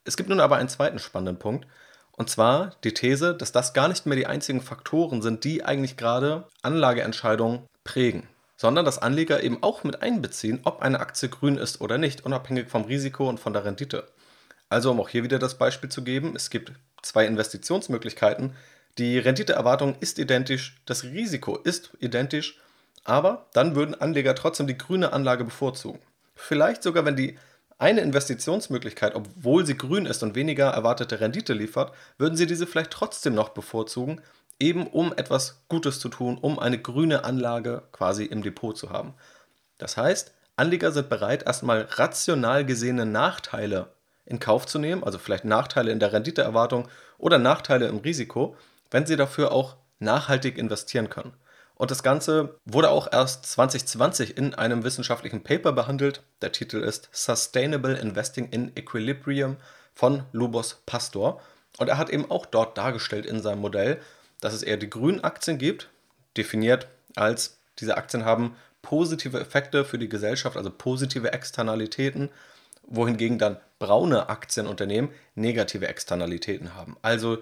Es 0.03 0.17
gibt 0.17 0.29
nun 0.29 0.39
aber 0.39 0.57
einen 0.57 0.69
zweiten 0.69 0.99
spannenden 0.99 1.39
Punkt, 1.39 1.67
und 2.11 2.29
zwar 2.29 2.75
die 2.83 2.93
These, 2.93 3.35
dass 3.35 3.51
das 3.51 3.73
gar 3.73 3.87
nicht 3.87 4.05
mehr 4.05 4.15
die 4.15 4.27
einzigen 4.27 4.61
Faktoren 4.61 5.21
sind, 5.21 5.43
die 5.43 5.65
eigentlich 5.65 5.97
gerade 5.97 6.47
Anlageentscheidungen 6.61 7.67
prägen 7.83 8.29
sondern 8.57 8.85
dass 8.85 8.99
Anleger 8.99 9.43
eben 9.43 9.61
auch 9.61 9.83
mit 9.83 10.01
einbeziehen, 10.01 10.61
ob 10.63 10.81
eine 10.81 10.99
Aktie 10.99 11.29
grün 11.29 11.57
ist 11.57 11.81
oder 11.81 11.97
nicht, 11.97 12.25
unabhängig 12.25 12.69
vom 12.69 12.83
Risiko 12.83 13.27
und 13.29 13.39
von 13.39 13.53
der 13.53 13.65
Rendite. 13.65 14.07
Also 14.69 14.91
um 14.91 14.99
auch 14.99 15.09
hier 15.09 15.23
wieder 15.23 15.39
das 15.39 15.57
Beispiel 15.57 15.89
zu 15.89 16.03
geben, 16.03 16.33
es 16.35 16.49
gibt 16.49 16.71
zwei 17.01 17.25
Investitionsmöglichkeiten. 17.25 18.55
Die 18.97 19.19
Renditeerwartung 19.19 19.95
ist 19.99 20.19
identisch, 20.19 20.81
das 20.85 21.03
Risiko 21.03 21.57
ist 21.57 21.91
identisch, 21.99 22.59
aber 23.03 23.47
dann 23.53 23.75
würden 23.75 23.99
Anleger 23.99 24.35
trotzdem 24.35 24.67
die 24.67 24.77
grüne 24.77 25.13
Anlage 25.13 25.43
bevorzugen. 25.43 25.99
Vielleicht 26.33 26.81
sogar, 26.81 27.05
wenn 27.05 27.15
die 27.15 27.37
eine 27.77 28.01
Investitionsmöglichkeit, 28.01 29.15
obwohl 29.15 29.65
sie 29.65 29.77
grün 29.77 30.05
ist 30.05 30.23
und 30.23 30.35
weniger 30.35 30.69
erwartete 30.69 31.19
Rendite 31.19 31.53
liefert, 31.53 31.93
würden 32.17 32.37
sie 32.37 32.47
diese 32.47 32.67
vielleicht 32.67 32.91
trotzdem 32.91 33.35
noch 33.35 33.49
bevorzugen, 33.49 34.21
eben 34.59 34.87
um 34.87 35.13
etwas 35.13 35.63
Gutes 35.67 35.99
zu 35.99 36.09
tun, 36.09 36.37
um 36.37 36.59
eine 36.59 36.79
grüne 36.79 37.23
Anlage 37.23 37.83
quasi 37.91 38.25
im 38.25 38.41
Depot 38.41 38.77
zu 38.77 38.89
haben. 38.89 39.13
Das 39.77 39.97
heißt, 39.97 40.33
Anleger 40.55 40.91
sind 40.91 41.09
bereit, 41.09 41.43
erstmal 41.43 41.81
rational 41.91 42.65
gesehene 42.65 43.05
Nachteile 43.05 43.93
in 44.25 44.39
Kauf 44.39 44.65
zu 44.65 44.79
nehmen, 44.79 45.03
also 45.03 45.17
vielleicht 45.19 45.45
Nachteile 45.45 45.91
in 45.91 45.99
der 45.99 46.13
Renditeerwartung 46.13 46.87
oder 47.17 47.37
Nachteile 47.37 47.87
im 47.87 47.97
Risiko, 47.97 48.55
wenn 48.89 49.05
sie 49.05 49.17
dafür 49.17 49.51
auch 49.51 49.75
nachhaltig 49.99 50.57
investieren 50.57 51.09
können. 51.09 51.33
Und 51.75 51.91
das 51.91 52.03
Ganze 52.03 52.57
wurde 52.63 52.89
auch 52.89 53.11
erst 53.11 53.45
2020 53.47 54.37
in 54.37 54.53
einem 54.53 54.85
wissenschaftlichen 54.85 55.43
Paper 55.43 55.73
behandelt. 55.73 56.23
Der 56.41 56.53
Titel 56.53 56.77
ist 56.77 57.09
Sustainable 57.11 57.97
Investing 57.97 58.47
in 58.49 58.71
Equilibrium 58.77 59.57
von 59.93 60.23
Lubos 60.31 60.81
Pastor. 60.85 61.41
Und 61.77 61.89
er 61.89 61.97
hat 61.97 62.09
eben 62.09 62.31
auch 62.31 62.45
dort 62.45 62.77
dargestellt 62.77 63.25
in 63.25 63.41
seinem 63.41 63.59
Modell, 63.59 63.99
dass 64.41 64.53
es 64.53 64.63
eher 64.63 64.77
die 64.77 64.89
grünen 64.89 65.23
Aktien 65.23 65.57
gibt, 65.57 65.89
definiert 66.37 66.87
als 67.15 67.57
diese 67.79 67.97
Aktien 67.97 68.25
haben 68.25 68.55
positive 68.81 69.39
Effekte 69.39 69.83
für 69.83 69.97
die 69.97 70.09
Gesellschaft, 70.09 70.57
also 70.57 70.69
positive 70.69 71.33
Externalitäten, 71.33 72.29
wohingegen 72.83 73.39
dann 73.39 73.57
braune 73.79 74.29
Aktienunternehmen 74.29 75.09
negative 75.33 75.87
Externalitäten 75.87 76.75
haben, 76.75 76.95
also 77.01 77.39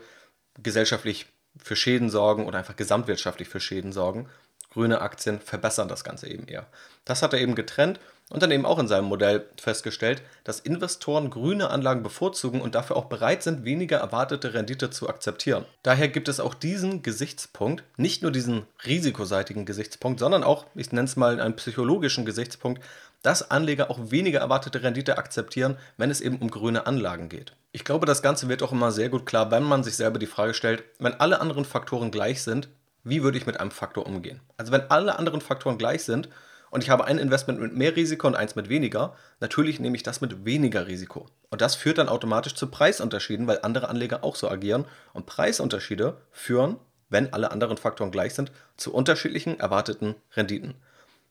gesellschaftlich 0.62 1.26
für 1.58 1.76
Schäden 1.76 2.10
sorgen 2.10 2.48
oder 2.48 2.60
einfach 2.60 2.76
gesamtwirtschaftlich 2.76 3.50
für 3.50 3.60
Schäden 3.60 3.92
sorgen. 3.92 4.30
Grüne 4.74 5.02
Aktien 5.02 5.40
verbessern 5.40 5.88
das 5.88 6.04
Ganze 6.04 6.28
eben 6.28 6.48
eher. 6.48 6.66
Das 7.06 7.22
hat 7.22 7.34
er 7.34 7.40
eben 7.40 7.56
getrennt 7.56 8.00
und 8.30 8.42
dann 8.42 8.52
eben 8.52 8.66
auch 8.66 8.80
in 8.80 8.88
seinem 8.88 9.06
Modell 9.06 9.46
festgestellt, 9.62 10.22
dass 10.44 10.60
Investoren 10.60 11.30
grüne 11.30 11.70
Anlagen 11.70 12.04
bevorzugen 12.04 12.62
und 12.62 12.76
dafür 12.76 12.96
auch 12.96 13.06
bereit 13.06 13.44
sind, 13.44 13.66
weniger 13.66 13.98
erwartete 13.98 14.54
Rendite 14.54 14.90
zu 14.90 15.10
akzeptieren. 15.10 15.66
Daher 15.84 16.08
gibt 16.08 16.28
es 16.28 16.40
auch 16.40 16.54
diesen 16.54 17.04
Gesichtspunkt, 17.04 17.84
nicht 17.98 18.24
nur 18.24 18.32
diesen 18.32 18.66
risikoseitigen 18.86 19.66
Gesichtspunkt, 19.66 20.20
sondern 20.20 20.44
auch, 20.44 20.66
ich 20.74 20.92
nenne 20.92 21.06
es 21.06 21.16
mal 21.16 21.40
einen 21.40 21.56
psychologischen 21.56 22.26
Gesichtspunkt, 22.26 22.82
dass 23.22 23.52
Anleger 23.52 23.90
auch 23.90 24.00
weniger 24.12 24.40
erwartete 24.40 24.84
Rendite 24.84 25.18
akzeptieren, 25.18 25.78
wenn 25.98 26.12
es 26.12 26.20
eben 26.22 26.38
um 26.38 26.50
grüne 26.50 26.88
Anlagen 26.88 27.30
geht. 27.30 27.54
Ich 27.72 27.86
glaube, 27.86 28.06
das 28.06 28.22
Ganze 28.22 28.50
wird 28.50 28.64
auch 28.64 28.72
immer 28.72 28.92
sehr 28.92 29.10
gut 29.10 29.26
klar, 29.26 29.50
wenn 29.52 29.64
man 29.64 29.84
sich 29.84 29.96
selber 29.96 30.20
die 30.20 30.28
Frage 30.28 30.54
stellt, 30.54 30.84
wenn 31.00 31.14
alle 31.20 31.40
anderen 31.40 31.66
Faktoren 31.66 32.12
gleich 32.12 32.44
sind, 32.44 32.70
wie 33.04 33.24
würde 33.24 33.38
ich 33.38 33.46
mit 33.46 33.60
einem 33.60 33.72
Faktor 33.72 34.06
umgehen? 34.06 34.42
Also 34.58 34.72
wenn 34.72 34.90
alle 34.90 35.18
anderen 35.20 35.42
Faktoren 35.42 35.78
gleich 35.78 36.04
sind 36.04 36.30
und 36.72 36.84
ich 36.84 36.90
habe 36.90 37.06
ein 37.06 37.20
Investment 37.20 37.60
mit 37.60 37.76
mehr 37.76 37.96
Risiko 37.96 38.28
und 38.28 38.36
eins 38.36 38.56
mit 38.56 38.70
weniger, 38.70 39.16
natürlich 39.40 39.80
nehme 39.80 39.96
ich 39.96 40.04
das 40.04 40.22
mit 40.22 40.46
weniger 40.46 40.88
Risiko. 40.88 41.28
Und 41.50 41.62
das 41.62 41.76
führt 41.76 41.98
dann 42.00 42.10
automatisch 42.10 42.56
zu 42.56 42.68
Preisunterschieden, 42.68 43.46
weil 43.46 43.60
andere 43.62 43.90
Anleger 43.90 44.24
auch 44.24 44.36
so 44.36 44.50
agieren. 44.50 44.86
Und 45.14 45.28
Preisunterschiede 45.28 46.18
führen, 46.32 46.78
wenn 47.10 47.32
alle 47.32 47.52
anderen 47.52 47.78
Faktoren 47.78 48.10
gleich 48.10 48.34
sind, 48.34 48.52
zu 48.76 48.94
unterschiedlichen 48.94 49.60
erwarteten 49.60 50.16
Renditen. 50.36 50.74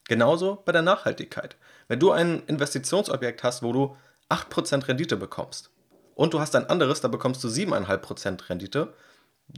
Genauso 0.07 0.63
bei 0.65 0.73
der 0.73 0.83
Nachhaltigkeit. 0.83 1.57
Wenn 1.89 1.99
du 1.99 2.13
ein 2.13 2.43
Investitionsobjekt 2.47 3.43
hast, 3.43 3.63
wo 3.63 3.73
du 3.73 3.97
8% 4.29 4.87
Rendite 4.89 5.17
bekommst 5.17 5.71
und 6.15 6.35
du 6.35 6.41
hast 6.41 6.55
ein 6.55 6.69
anderes, 6.69 7.01
da 7.01 7.09
bekommst 7.09 7.43
du 7.43 7.49
7,5% 7.49 8.49
Rendite, 8.49 8.93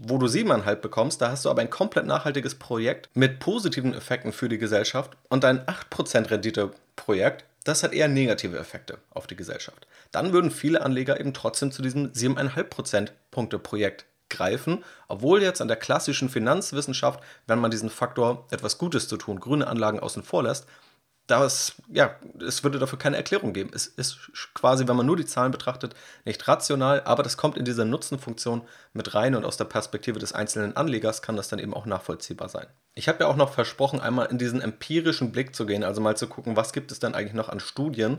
wo 0.03 0.19
du 0.19 0.27
7,5 0.27 0.77
bekommst, 0.77 1.21
da 1.21 1.31
hast 1.31 1.45
du 1.45 1.51
aber 1.51 1.61
ein 1.61 1.71
komplett 1.71 2.07
nachhaltiges 2.07 2.57
Projekt 2.57 3.09
mit 3.15 3.39
positiven 3.39 3.95
Effekten 3.95 4.33
für 4.33 4.49
die 4.49 4.59
Gesellschaft 4.59 5.17
und 5.29 5.45
ein 5.45 5.61
8% 5.61 6.31
Rendite-Projekt, 6.31 7.45
das 7.65 7.83
hat 7.83 7.93
eher 7.93 8.09
negative 8.09 8.59
Effekte 8.59 8.99
auf 9.11 9.27
die 9.27 9.37
Gesellschaft. 9.37 9.87
Dann 10.13 10.33
würden 10.33 10.51
viele 10.51 10.83
Anleger 10.83 11.19
eben 11.19 11.33
trotzdem 11.33 11.73
zu 11.73 11.83
diesem 11.83 12.13
7,5% 12.13 13.09
Punkte-Projekt 13.31 14.05
greifen, 14.29 14.85
obwohl 15.09 15.43
jetzt 15.43 15.63
an 15.63 15.69
der 15.69 15.77
klassischen 15.77 16.29
Finanzwissenschaft, 16.29 17.21
wenn 17.47 17.59
man 17.59 17.71
diesen 17.71 17.91
Faktor 17.91 18.47
etwas 18.51 18.79
Gutes 18.79 19.09
zu 19.09 19.17
tun, 19.17 19.41
grüne 19.41 19.67
Anlagen 19.67 20.01
außen 20.01 20.23
vor 20.23 20.43
lässt, 20.43 20.67
das, 21.27 21.77
ja, 21.89 22.17
es 22.47 22.65
würde 22.65 22.79
dafür 22.79 22.99
keine 22.99 23.17
Erklärung 23.17 23.55
geben. 23.55 23.71
Es 23.73 23.87
ist 23.87 24.31
quasi, 24.53 24.87
wenn 24.87 24.97
man 24.97 25.07
nur 25.07 25.17
die 25.17 25.25
Zahlen 25.25 25.53
betrachtet, 25.53 25.95
nicht 26.27 26.47
rational, 26.47 27.03
aber 27.05 27.23
das 27.23 27.39
kommt 27.39 27.57
in 27.57 27.65
diese 27.65 27.87
Nutzenfunktion 27.87 28.63
mit 28.93 29.15
rein 29.15 29.35
und 29.35 29.45
aus 29.45 29.57
der 29.57 29.65
Perspektive 29.65 30.19
des 30.19 30.33
einzelnen 30.33 30.77
Anlegers 30.77 31.23
kann 31.23 31.37
das 31.37 31.49
dann 31.49 31.59
eben 31.59 31.73
auch 31.73 31.87
nachvollziehbar 31.87 32.51
sein. 32.51 32.67
Ich 32.95 33.09
habe 33.09 33.21
ja 33.21 33.27
auch 33.27 33.37
noch 33.37 33.55
versprochen, 33.55 34.01
einmal 34.01 34.27
in 34.27 34.39
diesen 34.39 34.61
empirischen 34.61 35.33
Blick 35.33 35.57
zu 35.57 35.65
gehen, 35.65 35.83
also 35.83 36.03
mal 36.03 36.17
zu 36.17 36.27
gucken, 36.27 36.57
was 36.57 36.75
gibt 36.75 36.93
es 36.93 37.01
denn 37.01 37.15
eigentlich 37.15 37.33
noch 37.33 37.49
an 37.49 37.61
Studien, 37.61 38.19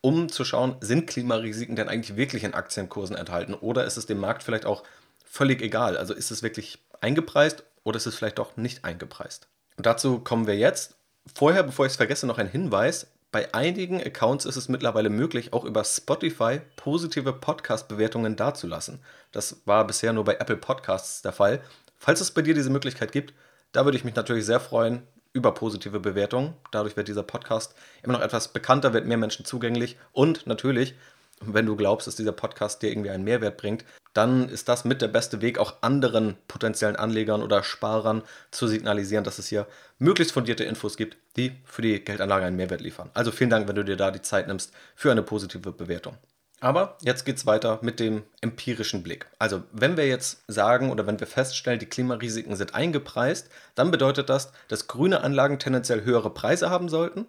um 0.00 0.28
zu 0.28 0.44
schauen, 0.44 0.76
sind 0.80 1.08
Klimarisiken 1.08 1.76
denn 1.76 1.88
eigentlich 1.88 2.16
wirklich 2.16 2.44
in 2.44 2.54
Aktienkursen 2.54 3.16
enthalten 3.16 3.54
oder 3.54 3.84
ist 3.84 3.96
es 3.96 4.06
dem 4.06 4.18
Markt 4.18 4.44
vielleicht 4.44 4.66
auch 4.66 4.84
völlig 5.24 5.60
egal? 5.60 5.96
Also 5.96 6.14
ist 6.14 6.30
es 6.30 6.42
wirklich 6.44 6.78
eingepreist 7.00 7.64
oder 7.82 7.96
ist 7.96 8.06
es 8.06 8.14
vielleicht 8.14 8.38
doch 8.38 8.56
nicht 8.56 8.84
eingepreist? 8.84 9.48
Und 9.76 9.86
dazu 9.86 10.20
kommen 10.20 10.46
wir 10.46 10.56
jetzt 10.56 10.94
Vorher, 11.32 11.62
bevor 11.62 11.86
ich 11.86 11.92
es 11.92 11.96
vergesse, 11.96 12.26
noch 12.26 12.38
ein 12.38 12.48
Hinweis. 12.48 13.06
Bei 13.32 13.52
einigen 13.54 14.00
Accounts 14.00 14.44
ist 14.44 14.56
es 14.56 14.68
mittlerweile 14.68 15.10
möglich, 15.10 15.52
auch 15.52 15.64
über 15.64 15.82
Spotify 15.82 16.60
positive 16.76 17.32
Podcast-Bewertungen 17.32 18.36
dazulassen. 18.36 19.00
Das 19.32 19.62
war 19.64 19.86
bisher 19.86 20.12
nur 20.12 20.24
bei 20.24 20.34
Apple 20.34 20.56
Podcasts 20.56 21.22
der 21.22 21.32
Fall. 21.32 21.60
Falls 21.96 22.20
es 22.20 22.30
bei 22.30 22.42
dir 22.42 22.54
diese 22.54 22.70
Möglichkeit 22.70 23.10
gibt, 23.10 23.32
da 23.72 23.84
würde 23.84 23.96
ich 23.96 24.04
mich 24.04 24.14
natürlich 24.14 24.46
sehr 24.46 24.60
freuen 24.60 25.02
über 25.32 25.52
positive 25.52 25.98
Bewertungen. 25.98 26.54
Dadurch 26.70 26.96
wird 26.96 27.08
dieser 27.08 27.24
Podcast 27.24 27.74
immer 28.02 28.12
noch 28.12 28.20
etwas 28.20 28.48
bekannter, 28.48 28.92
wird 28.92 29.06
mehr 29.06 29.16
Menschen 29.16 29.44
zugänglich 29.44 29.96
und 30.12 30.46
natürlich 30.46 30.94
wenn 31.40 31.66
du 31.66 31.76
glaubst, 31.76 32.06
dass 32.06 32.16
dieser 32.16 32.32
Podcast 32.32 32.82
dir 32.82 32.90
irgendwie 32.90 33.10
einen 33.10 33.24
Mehrwert 33.24 33.56
bringt, 33.56 33.84
dann 34.12 34.48
ist 34.48 34.68
das 34.68 34.84
mit 34.84 35.02
der 35.02 35.08
beste 35.08 35.40
Weg, 35.42 35.58
auch 35.58 35.74
anderen 35.82 36.36
potenziellen 36.46 36.96
Anlegern 36.96 37.42
oder 37.42 37.62
Sparern 37.62 38.22
zu 38.50 38.68
signalisieren, 38.68 39.24
dass 39.24 39.38
es 39.38 39.48
hier 39.48 39.66
möglichst 39.98 40.32
fundierte 40.32 40.64
Infos 40.64 40.96
gibt, 40.96 41.16
die 41.36 41.52
für 41.64 41.82
die 41.82 42.02
Geldanlage 42.04 42.44
einen 42.46 42.56
Mehrwert 42.56 42.80
liefern. 42.80 43.10
Also 43.14 43.32
vielen 43.32 43.50
Dank, 43.50 43.68
wenn 43.68 43.74
du 43.74 43.84
dir 43.84 43.96
da 43.96 44.10
die 44.10 44.22
Zeit 44.22 44.46
nimmst 44.46 44.72
für 44.94 45.10
eine 45.10 45.22
positive 45.22 45.72
Bewertung. 45.72 46.16
Aber 46.60 46.96
jetzt 47.02 47.24
geht 47.24 47.36
es 47.36 47.44
weiter 47.44 47.80
mit 47.82 48.00
dem 48.00 48.22
empirischen 48.40 49.02
Blick. 49.02 49.26
Also 49.38 49.64
wenn 49.72 49.96
wir 49.96 50.06
jetzt 50.06 50.44
sagen 50.46 50.90
oder 50.90 51.06
wenn 51.06 51.20
wir 51.20 51.26
feststellen, 51.26 51.78
die 51.78 51.86
Klimarisiken 51.86 52.56
sind 52.56 52.74
eingepreist, 52.74 53.50
dann 53.74 53.90
bedeutet 53.90 54.30
das, 54.30 54.50
dass 54.68 54.86
grüne 54.86 55.22
Anlagen 55.22 55.58
tendenziell 55.58 56.04
höhere 56.04 56.30
Preise 56.30 56.70
haben 56.70 56.88
sollten, 56.88 57.26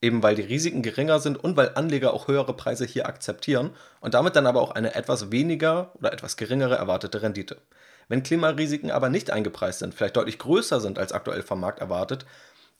eben 0.00 0.22
weil 0.22 0.34
die 0.34 0.42
Risiken 0.42 0.82
geringer 0.82 1.18
sind 1.20 1.42
und 1.42 1.56
weil 1.56 1.72
Anleger 1.74 2.12
auch 2.14 2.28
höhere 2.28 2.54
Preise 2.54 2.84
hier 2.84 3.06
akzeptieren 3.06 3.70
und 4.00 4.14
damit 4.14 4.36
dann 4.36 4.46
aber 4.46 4.62
auch 4.62 4.70
eine 4.70 4.94
etwas 4.94 5.32
weniger 5.32 5.92
oder 5.94 6.12
etwas 6.12 6.36
geringere 6.36 6.76
erwartete 6.76 7.22
Rendite. 7.22 7.58
Wenn 8.08 8.22
Klimarisiken 8.22 8.90
aber 8.90 9.08
nicht 9.08 9.30
eingepreist 9.30 9.80
sind, 9.80 9.94
vielleicht 9.94 10.16
deutlich 10.16 10.38
größer 10.38 10.80
sind 10.80 10.98
als 10.98 11.12
aktuell 11.12 11.42
vom 11.42 11.60
Markt 11.60 11.80
erwartet, 11.80 12.26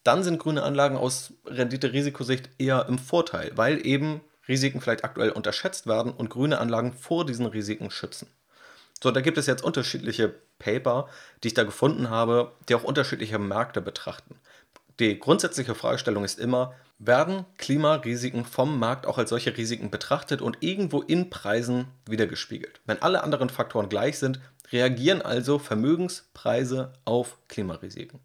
dann 0.04 0.22
sind 0.22 0.38
grüne 0.38 0.62
Anlagen 0.62 0.96
aus 0.96 1.34
Rendite-Risikosicht 1.44 2.50
eher 2.58 2.86
im 2.88 2.98
Vorteil, 2.98 3.52
weil 3.56 3.84
eben 3.86 4.22
Risiken 4.46 4.80
vielleicht 4.80 5.04
aktuell 5.04 5.30
unterschätzt 5.30 5.86
werden 5.86 6.12
und 6.12 6.30
grüne 6.30 6.58
Anlagen 6.58 6.94
vor 6.94 7.26
diesen 7.26 7.46
Risiken 7.46 7.90
schützen. 7.90 8.28
So, 9.02 9.10
da 9.10 9.20
gibt 9.20 9.38
es 9.38 9.46
jetzt 9.46 9.62
unterschiedliche 9.62 10.34
Paper, 10.58 11.08
die 11.42 11.48
ich 11.48 11.54
da 11.54 11.64
gefunden 11.64 12.10
habe, 12.10 12.52
die 12.68 12.74
auch 12.74 12.84
unterschiedliche 12.84 13.38
Märkte 13.38 13.80
betrachten. 13.80 14.36
Die 14.98 15.18
grundsätzliche 15.18 15.74
Fragestellung 15.74 16.24
ist 16.24 16.38
immer, 16.40 16.74
werden 16.98 17.46
Klimarisiken 17.58 18.44
vom 18.44 18.78
Markt 18.78 19.06
auch 19.06 19.18
als 19.18 19.30
solche 19.30 19.56
Risiken 19.56 19.90
betrachtet 19.90 20.42
und 20.42 20.58
irgendwo 20.60 21.00
in 21.00 21.30
Preisen 21.30 21.86
wiedergespiegelt? 22.06 22.80
Wenn 22.86 23.00
alle 23.02 23.22
anderen 23.22 23.50
Faktoren 23.50 23.88
gleich 23.88 24.18
sind, 24.18 24.40
reagieren 24.72 25.22
also 25.22 25.58
Vermögenspreise 25.58 26.92
auf 27.04 27.38
Klimarisiken. 27.48 28.20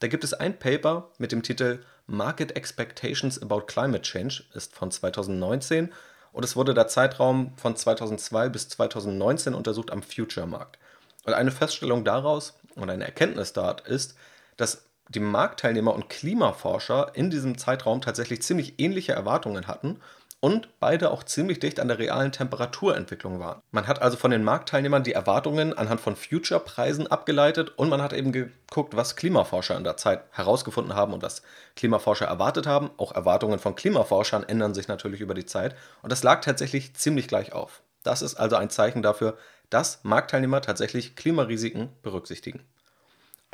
Da 0.00 0.08
gibt 0.08 0.24
es 0.24 0.34
ein 0.34 0.58
Paper 0.58 1.10
mit 1.18 1.32
dem 1.32 1.42
Titel 1.42 1.80
Market 2.06 2.56
Expectations 2.56 3.40
About 3.40 3.62
Climate 3.62 4.02
Change 4.02 4.44
ist 4.54 4.74
von 4.74 4.90
2019 4.90 5.92
und 6.32 6.44
es 6.44 6.56
wurde 6.56 6.74
der 6.74 6.88
Zeitraum 6.88 7.52
von 7.56 7.76
2002 7.76 8.48
bis 8.48 8.68
2019 8.68 9.54
untersucht 9.54 9.90
am 9.92 10.02
Future-Markt. 10.02 10.78
Und 11.24 11.32
eine 11.32 11.52
Feststellung 11.52 12.04
daraus 12.04 12.58
und 12.74 12.90
eine 12.90 13.04
Erkenntnis 13.04 13.52
dort 13.52 13.86
ist, 13.86 14.16
dass 14.56 14.84
die 15.08 15.20
Marktteilnehmer 15.20 15.94
und 15.94 16.08
Klimaforscher 16.08 17.12
in 17.14 17.30
diesem 17.30 17.58
Zeitraum 17.58 18.00
tatsächlich 18.00 18.42
ziemlich 18.42 18.74
ähnliche 18.78 19.12
Erwartungen 19.12 19.66
hatten 19.66 20.00
und 20.44 20.68
beide 20.78 21.10
auch 21.10 21.22
ziemlich 21.22 21.58
dicht 21.58 21.80
an 21.80 21.88
der 21.88 21.98
realen 21.98 22.30
Temperaturentwicklung 22.30 23.40
waren. 23.40 23.62
Man 23.70 23.86
hat 23.86 24.02
also 24.02 24.18
von 24.18 24.30
den 24.30 24.44
Marktteilnehmern 24.44 25.02
die 25.02 25.14
Erwartungen 25.14 25.72
anhand 25.72 26.02
von 26.02 26.16
Future-Preisen 26.16 27.06
abgeleitet 27.06 27.72
und 27.76 27.88
man 27.88 28.02
hat 28.02 28.12
eben 28.12 28.30
geguckt, 28.30 28.94
was 28.94 29.16
Klimaforscher 29.16 29.74
in 29.78 29.84
der 29.84 29.96
Zeit 29.96 30.22
herausgefunden 30.32 30.94
haben 30.94 31.14
und 31.14 31.22
was 31.22 31.40
Klimaforscher 31.76 32.26
erwartet 32.26 32.66
haben. 32.66 32.90
Auch 32.98 33.12
Erwartungen 33.12 33.58
von 33.58 33.74
Klimaforschern 33.74 34.42
ändern 34.42 34.74
sich 34.74 34.86
natürlich 34.86 35.22
über 35.22 35.32
die 35.32 35.46
Zeit 35.46 35.76
und 36.02 36.12
das 36.12 36.22
lag 36.22 36.42
tatsächlich 36.42 36.94
ziemlich 36.94 37.26
gleich 37.26 37.54
auf. 37.54 37.80
Das 38.02 38.20
ist 38.20 38.34
also 38.34 38.56
ein 38.56 38.68
Zeichen 38.68 39.00
dafür, 39.00 39.38
dass 39.70 40.04
Marktteilnehmer 40.04 40.60
tatsächlich 40.60 41.16
Klimarisiken 41.16 41.88
berücksichtigen. 42.02 42.60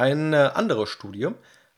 Eine 0.01 0.57
andere 0.57 0.87
Studie 0.87 1.29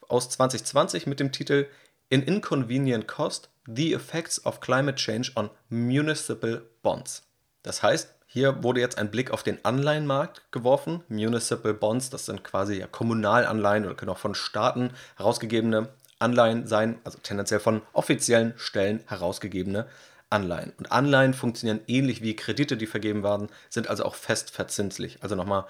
aus 0.06 0.30
2020 0.30 1.08
mit 1.08 1.18
dem 1.18 1.32
Titel 1.32 1.66
In 2.08 2.22
Inconvenient 2.22 3.08
Cost 3.08 3.50
The 3.66 3.94
Effects 3.94 4.46
of 4.46 4.60
Climate 4.60 4.94
Change 4.94 5.32
on 5.34 5.50
Municipal 5.70 6.62
Bonds. 6.84 7.24
Das 7.64 7.82
heißt, 7.82 8.14
hier 8.28 8.62
wurde 8.62 8.78
jetzt 8.78 8.96
ein 8.96 9.10
Blick 9.10 9.32
auf 9.32 9.42
den 9.42 9.64
Anleihenmarkt 9.64 10.52
geworfen. 10.52 11.02
Municipal 11.08 11.74
Bonds, 11.74 12.10
das 12.10 12.26
sind 12.26 12.44
quasi 12.44 12.78
ja 12.78 12.86
Kommunalanleihen 12.86 13.86
oder 13.86 13.96
können 13.96 14.12
auch 14.12 14.18
von 14.18 14.36
Staaten 14.36 14.92
herausgegebene 15.16 15.88
Anleihen 16.20 16.68
sein, 16.68 17.00
also 17.02 17.18
tendenziell 17.24 17.58
von 17.58 17.82
offiziellen 17.92 18.54
Stellen 18.56 19.02
herausgegebene 19.08 19.88
Anleihen. 20.30 20.72
Und 20.78 20.92
Anleihen 20.92 21.34
funktionieren 21.34 21.80
ähnlich 21.88 22.22
wie 22.22 22.36
Kredite, 22.36 22.76
die 22.76 22.86
vergeben 22.86 23.24
werden, 23.24 23.48
sind 23.68 23.88
also 23.88 24.04
auch 24.04 24.14
fest 24.14 24.52
verzinslich. 24.52 25.18
Also 25.24 25.34
nochmal 25.34 25.64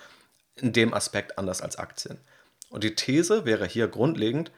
in 0.56 0.74
dem 0.74 0.92
Aspekt 0.92 1.38
anders 1.38 1.62
als 1.62 1.76
Aktien. 1.76 2.18
Und 2.72 2.82
die 2.82 2.96
These 2.96 3.44
wäre 3.44 3.66
hier 3.66 3.86
grundlegend, 3.86 4.50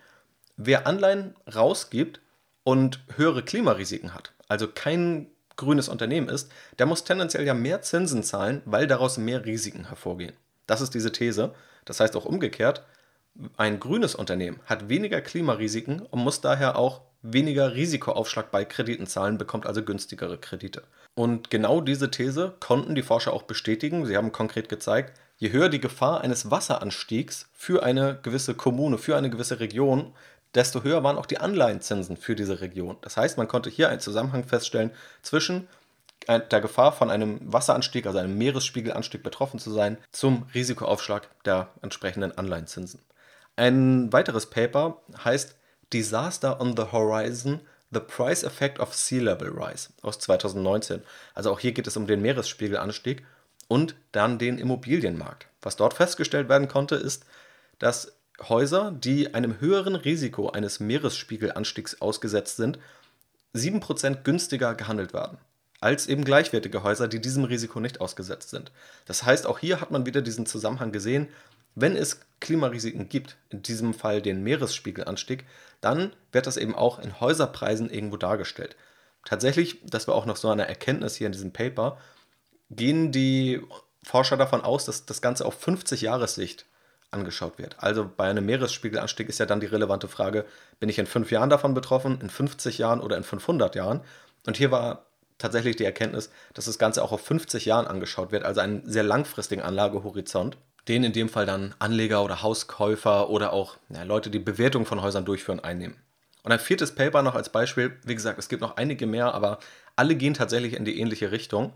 wer 0.56 0.86
Anleihen 0.86 1.34
rausgibt, 1.52 2.20
und 2.64 3.00
höhere 3.16 3.42
Klimarisiken 3.42 4.14
hat, 4.14 4.32
also 4.48 4.66
kein 4.66 5.28
grünes 5.56 5.88
Unternehmen 5.88 6.28
ist, 6.28 6.50
der 6.78 6.86
muss 6.86 7.04
tendenziell 7.04 7.44
ja 7.44 7.54
mehr 7.54 7.82
Zinsen 7.82 8.24
zahlen, 8.24 8.62
weil 8.64 8.88
daraus 8.88 9.18
mehr 9.18 9.44
Risiken 9.44 9.86
hervorgehen. 9.88 10.32
Das 10.66 10.80
ist 10.80 10.94
diese 10.94 11.12
These. 11.12 11.54
Das 11.84 12.00
heißt 12.00 12.16
auch 12.16 12.24
umgekehrt, 12.24 12.82
ein 13.56 13.78
grünes 13.78 14.14
Unternehmen 14.14 14.60
hat 14.64 14.88
weniger 14.88 15.20
Klimarisiken 15.20 16.00
und 16.00 16.20
muss 16.20 16.40
daher 16.40 16.76
auch 16.76 17.02
weniger 17.22 17.74
Risikoaufschlag 17.74 18.50
bei 18.50 18.64
Krediten 18.64 19.06
zahlen, 19.06 19.38
bekommt 19.38 19.66
also 19.66 19.82
günstigere 19.82 20.38
Kredite. 20.38 20.82
Und 21.14 21.50
genau 21.50 21.80
diese 21.80 22.10
These 22.10 22.54
konnten 22.60 22.94
die 22.94 23.02
Forscher 23.02 23.32
auch 23.32 23.42
bestätigen. 23.42 24.06
Sie 24.06 24.16
haben 24.16 24.32
konkret 24.32 24.68
gezeigt, 24.68 25.18
je 25.44 25.52
höher 25.52 25.68
die 25.68 25.80
Gefahr 25.80 26.22
eines 26.22 26.50
Wasseranstiegs 26.50 27.50
für 27.52 27.82
eine 27.82 28.18
gewisse 28.22 28.54
Kommune, 28.54 28.96
für 28.96 29.14
eine 29.14 29.28
gewisse 29.28 29.60
Region, 29.60 30.14
desto 30.54 30.82
höher 30.82 31.04
waren 31.04 31.18
auch 31.18 31.26
die 31.26 31.36
Anleihenzinsen 31.36 32.16
für 32.16 32.34
diese 32.34 32.62
Region. 32.62 32.96
Das 33.02 33.18
heißt, 33.18 33.36
man 33.36 33.46
konnte 33.46 33.68
hier 33.68 33.90
einen 33.90 34.00
Zusammenhang 34.00 34.44
feststellen 34.44 34.90
zwischen 35.20 35.68
der 36.26 36.62
Gefahr 36.62 36.92
von 36.92 37.10
einem 37.10 37.40
Wasseranstieg, 37.42 38.06
also 38.06 38.18
einem 38.18 38.38
Meeresspiegelanstieg 38.38 39.22
betroffen 39.22 39.58
zu 39.58 39.70
sein, 39.70 39.98
zum 40.12 40.46
Risikoaufschlag 40.54 41.28
der 41.44 41.68
entsprechenden 41.82 42.38
Anleihenzinsen. 42.38 43.00
Ein 43.54 44.10
weiteres 44.14 44.46
Paper 44.46 45.02
heißt 45.22 45.56
Disaster 45.92 46.58
on 46.58 46.74
the 46.74 46.84
Horizon, 46.90 47.60
The 47.90 48.00
Price 48.00 48.44
Effect 48.44 48.80
of 48.80 48.94
Sea 48.94 49.20
Level 49.20 49.50
Rise 49.50 49.90
aus 50.00 50.18
2019. 50.20 51.02
Also 51.34 51.52
auch 51.52 51.60
hier 51.60 51.72
geht 51.72 51.86
es 51.86 51.98
um 51.98 52.06
den 52.06 52.22
Meeresspiegelanstieg 52.22 53.26
und 53.68 53.94
dann 54.12 54.38
den 54.38 54.58
Immobilienmarkt. 54.58 55.46
Was 55.62 55.76
dort 55.76 55.94
festgestellt 55.94 56.48
werden 56.48 56.68
konnte, 56.68 56.96
ist, 56.96 57.24
dass 57.78 58.16
Häuser, 58.48 58.92
die 58.92 59.34
einem 59.34 59.60
höheren 59.60 59.94
Risiko 59.94 60.50
eines 60.50 60.80
Meeresspiegelanstiegs 60.80 62.00
ausgesetzt 62.00 62.56
sind, 62.56 62.78
7% 63.54 64.22
günstiger 64.22 64.74
gehandelt 64.74 65.12
werden 65.12 65.38
als 65.84 66.06
eben 66.06 66.24
gleichwertige 66.24 66.82
Häuser, 66.82 67.08
die 67.08 67.20
diesem 67.20 67.44
Risiko 67.44 67.78
nicht 67.78 68.00
ausgesetzt 68.00 68.48
sind. 68.48 68.72
Das 69.04 69.24
heißt, 69.24 69.46
auch 69.46 69.58
hier 69.58 69.82
hat 69.82 69.90
man 69.90 70.06
wieder 70.06 70.22
diesen 70.22 70.46
Zusammenhang 70.46 70.92
gesehen, 70.92 71.28
wenn 71.74 71.94
es 71.94 72.20
Klimarisiken 72.40 73.10
gibt, 73.10 73.36
in 73.50 73.60
diesem 73.60 73.92
Fall 73.92 74.22
den 74.22 74.42
Meeresspiegelanstieg, 74.42 75.44
dann 75.82 76.14
wird 76.32 76.46
das 76.46 76.56
eben 76.56 76.74
auch 76.74 77.00
in 77.00 77.20
Häuserpreisen 77.20 77.90
irgendwo 77.90 78.16
dargestellt. 78.16 78.76
Tatsächlich, 79.26 79.82
das 79.84 80.08
war 80.08 80.14
auch 80.14 80.24
noch 80.24 80.36
so 80.36 80.48
eine 80.48 80.66
Erkenntnis 80.66 81.16
hier 81.16 81.26
in 81.26 81.32
diesem 81.32 81.52
Paper, 81.52 81.98
gehen 82.70 83.12
die 83.12 83.62
Forscher 84.02 84.36
davon 84.36 84.62
aus, 84.62 84.84
dass 84.84 85.06
das 85.06 85.22
Ganze 85.22 85.46
auf 85.46 85.60
50 85.60 86.02
Jahressicht 86.02 86.66
angeschaut 87.10 87.58
wird. 87.58 87.76
Also 87.78 88.10
bei 88.14 88.28
einem 88.28 88.44
Meeresspiegelanstieg 88.44 89.28
ist 89.28 89.38
ja 89.38 89.46
dann 89.46 89.60
die 89.60 89.66
relevante 89.66 90.08
Frage, 90.08 90.44
bin 90.80 90.88
ich 90.88 90.98
in 90.98 91.06
fünf 91.06 91.30
Jahren 91.30 91.50
davon 91.50 91.72
betroffen, 91.72 92.20
in 92.20 92.28
50 92.28 92.78
Jahren 92.78 93.00
oder 93.00 93.16
in 93.16 93.24
500 93.24 93.74
Jahren? 93.74 94.00
Und 94.46 94.56
hier 94.56 94.70
war 94.70 95.06
tatsächlich 95.38 95.76
die 95.76 95.84
Erkenntnis, 95.84 96.30
dass 96.52 96.66
das 96.66 96.78
Ganze 96.78 97.02
auch 97.02 97.12
auf 97.12 97.24
50 97.24 97.64
Jahren 97.64 97.86
angeschaut 97.86 98.32
wird, 98.32 98.44
also 98.44 98.60
einen 98.60 98.88
sehr 98.88 99.02
langfristigen 99.02 99.62
Anlagehorizont, 99.62 100.58
den 100.88 101.04
in 101.04 101.12
dem 101.12 101.28
Fall 101.28 101.46
dann 101.46 101.74
Anleger 101.78 102.22
oder 102.22 102.42
Hauskäufer 102.42 103.30
oder 103.30 103.52
auch 103.52 103.76
ja, 103.88 104.02
Leute, 104.02 104.30
die 104.30 104.38
Bewertung 104.38 104.84
von 104.84 105.00
Häusern 105.00 105.24
durchführen, 105.24 105.60
einnehmen. 105.60 105.96
Und 106.42 106.52
ein 106.52 106.58
viertes 106.58 106.94
Paper 106.94 107.22
noch 107.22 107.34
als 107.34 107.48
Beispiel, 107.48 107.96
wie 108.04 108.14
gesagt, 108.14 108.38
es 108.38 108.50
gibt 108.50 108.60
noch 108.60 108.76
einige 108.76 109.06
mehr, 109.06 109.32
aber 109.34 109.58
alle 109.96 110.14
gehen 110.14 110.34
tatsächlich 110.34 110.74
in 110.74 110.84
die 110.84 111.00
ähnliche 111.00 111.32
Richtung. 111.32 111.72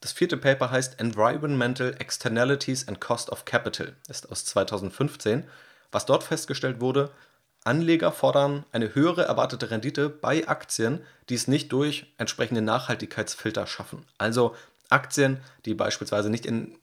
Das 0.00 0.12
vierte 0.12 0.36
Paper 0.36 0.70
heißt 0.70 1.00
Environmental 1.00 1.94
Externalities 1.98 2.86
and 2.86 3.00
Cost 3.00 3.30
of 3.30 3.44
Capital, 3.44 3.96
ist 4.08 4.30
aus 4.30 4.44
2015. 4.44 5.44
Was 5.90 6.06
dort 6.06 6.22
festgestellt 6.22 6.80
wurde, 6.80 7.10
Anleger 7.64 8.12
fordern 8.12 8.64
eine 8.70 8.94
höhere 8.94 9.24
erwartete 9.24 9.70
Rendite 9.70 10.08
bei 10.08 10.46
Aktien, 10.46 11.00
die 11.28 11.34
es 11.34 11.48
nicht 11.48 11.72
durch 11.72 12.12
entsprechende 12.16 12.62
Nachhaltigkeitsfilter 12.62 13.66
schaffen. 13.66 14.04
Also 14.18 14.54
Aktien, 14.88 15.40
die 15.64 15.74
beispielsweise 15.74 16.30
nicht 16.30 16.46
in 16.46 16.78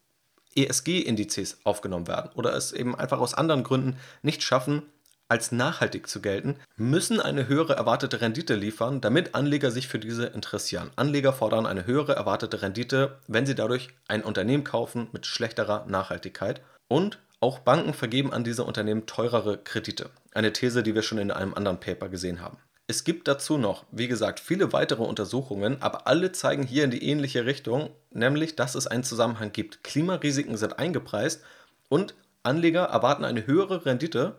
ESG-Indizes 0.56 1.60
aufgenommen 1.64 2.08
werden 2.08 2.32
oder 2.36 2.54
es 2.54 2.74
eben 2.74 2.96
einfach 2.96 3.20
aus 3.20 3.34
anderen 3.34 3.64
Gründen 3.64 3.98
nicht 4.22 4.44
schaffen, 4.44 4.84
als 5.34 5.52
nachhaltig 5.52 6.06
zu 6.06 6.22
gelten, 6.22 6.58
müssen 6.76 7.20
eine 7.20 7.48
höhere 7.48 7.74
erwartete 7.74 8.22
Rendite 8.22 8.54
liefern, 8.54 9.02
damit 9.02 9.34
Anleger 9.34 9.72
sich 9.72 9.88
für 9.88 9.98
diese 9.98 10.28
interessieren. 10.28 10.92
Anleger 10.96 11.34
fordern 11.34 11.66
eine 11.66 11.88
höhere 11.88 12.14
erwartete 12.14 12.62
Rendite, 12.62 13.18
wenn 13.28 13.48
sie 13.48 13.56
dadurch 13.56 13.90
ein 14.08 14.22
Unternehmen 14.22 14.64
kaufen 14.64 15.08
mit 15.12 15.26
schlechterer 15.26 15.88
Nachhaltigkeit. 15.88 16.62
Und 16.88 17.18
auch 17.40 17.58
Banken 17.58 17.96
vergeben 17.96 18.32
an 18.32 18.44
diese 18.44 18.64
Unternehmen 18.64 19.08
teurere 19.08 19.58
Kredite. 19.58 20.12
Eine 20.36 20.54
These, 20.54 20.84
die 20.84 20.94
wir 20.94 21.02
schon 21.02 21.18
in 21.18 21.32
einem 21.32 21.56
anderen 21.56 21.80
Paper 21.80 22.10
gesehen 22.10 22.40
haben. 22.40 22.58
Es 22.86 23.04
gibt 23.04 23.28
dazu 23.28 23.58
noch, 23.58 23.86
wie 23.90 24.08
gesagt, 24.08 24.40
viele 24.40 24.72
weitere 24.72 25.02
Untersuchungen, 25.02 25.82
aber 25.82 26.06
alle 26.06 26.32
zeigen 26.32 26.62
hier 26.62 26.84
in 26.84 26.92
die 26.92 27.10
ähnliche 27.10 27.48
Richtung, 27.48 27.90
nämlich 28.12 28.56
dass 28.56 28.76
es 28.76 28.86
einen 28.86 29.04
Zusammenhang 29.04 29.52
gibt. 29.52 29.84
Klimarisiken 29.84 30.58
sind 30.58 30.78
eingepreist 30.78 31.42
und 31.90 32.14
Anleger 32.44 32.84
erwarten 32.84 33.26
eine 33.26 33.48
höhere 33.48 33.88
Rendite 33.88 34.36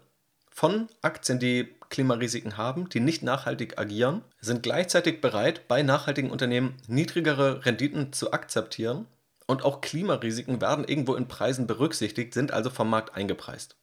von 0.56 0.86
Aktien, 1.02 1.40
die 1.40 1.74
Klimarisiken 1.90 2.56
haben, 2.56 2.88
die 2.88 3.00
nicht 3.00 3.24
nachhaltig 3.24 3.76
agieren, 3.76 4.22
sind 4.40 4.62
gleichzeitig 4.62 5.20
bereit, 5.20 5.66
bei 5.66 5.82
nachhaltigen 5.82 6.30
Unternehmen 6.30 6.76
niedrigere 6.86 7.66
Renditen 7.66 8.12
zu 8.12 8.32
akzeptieren 8.32 9.06
und 9.46 9.64
auch 9.64 9.80
Klimarisiken 9.80 10.60
werden 10.60 10.84
irgendwo 10.84 11.16
in 11.16 11.26
Preisen 11.26 11.66
berücksichtigt, 11.66 12.34
sind 12.34 12.52
also 12.52 12.70
vom 12.70 12.88
Markt 12.88 13.16
eingepreist. 13.16 13.74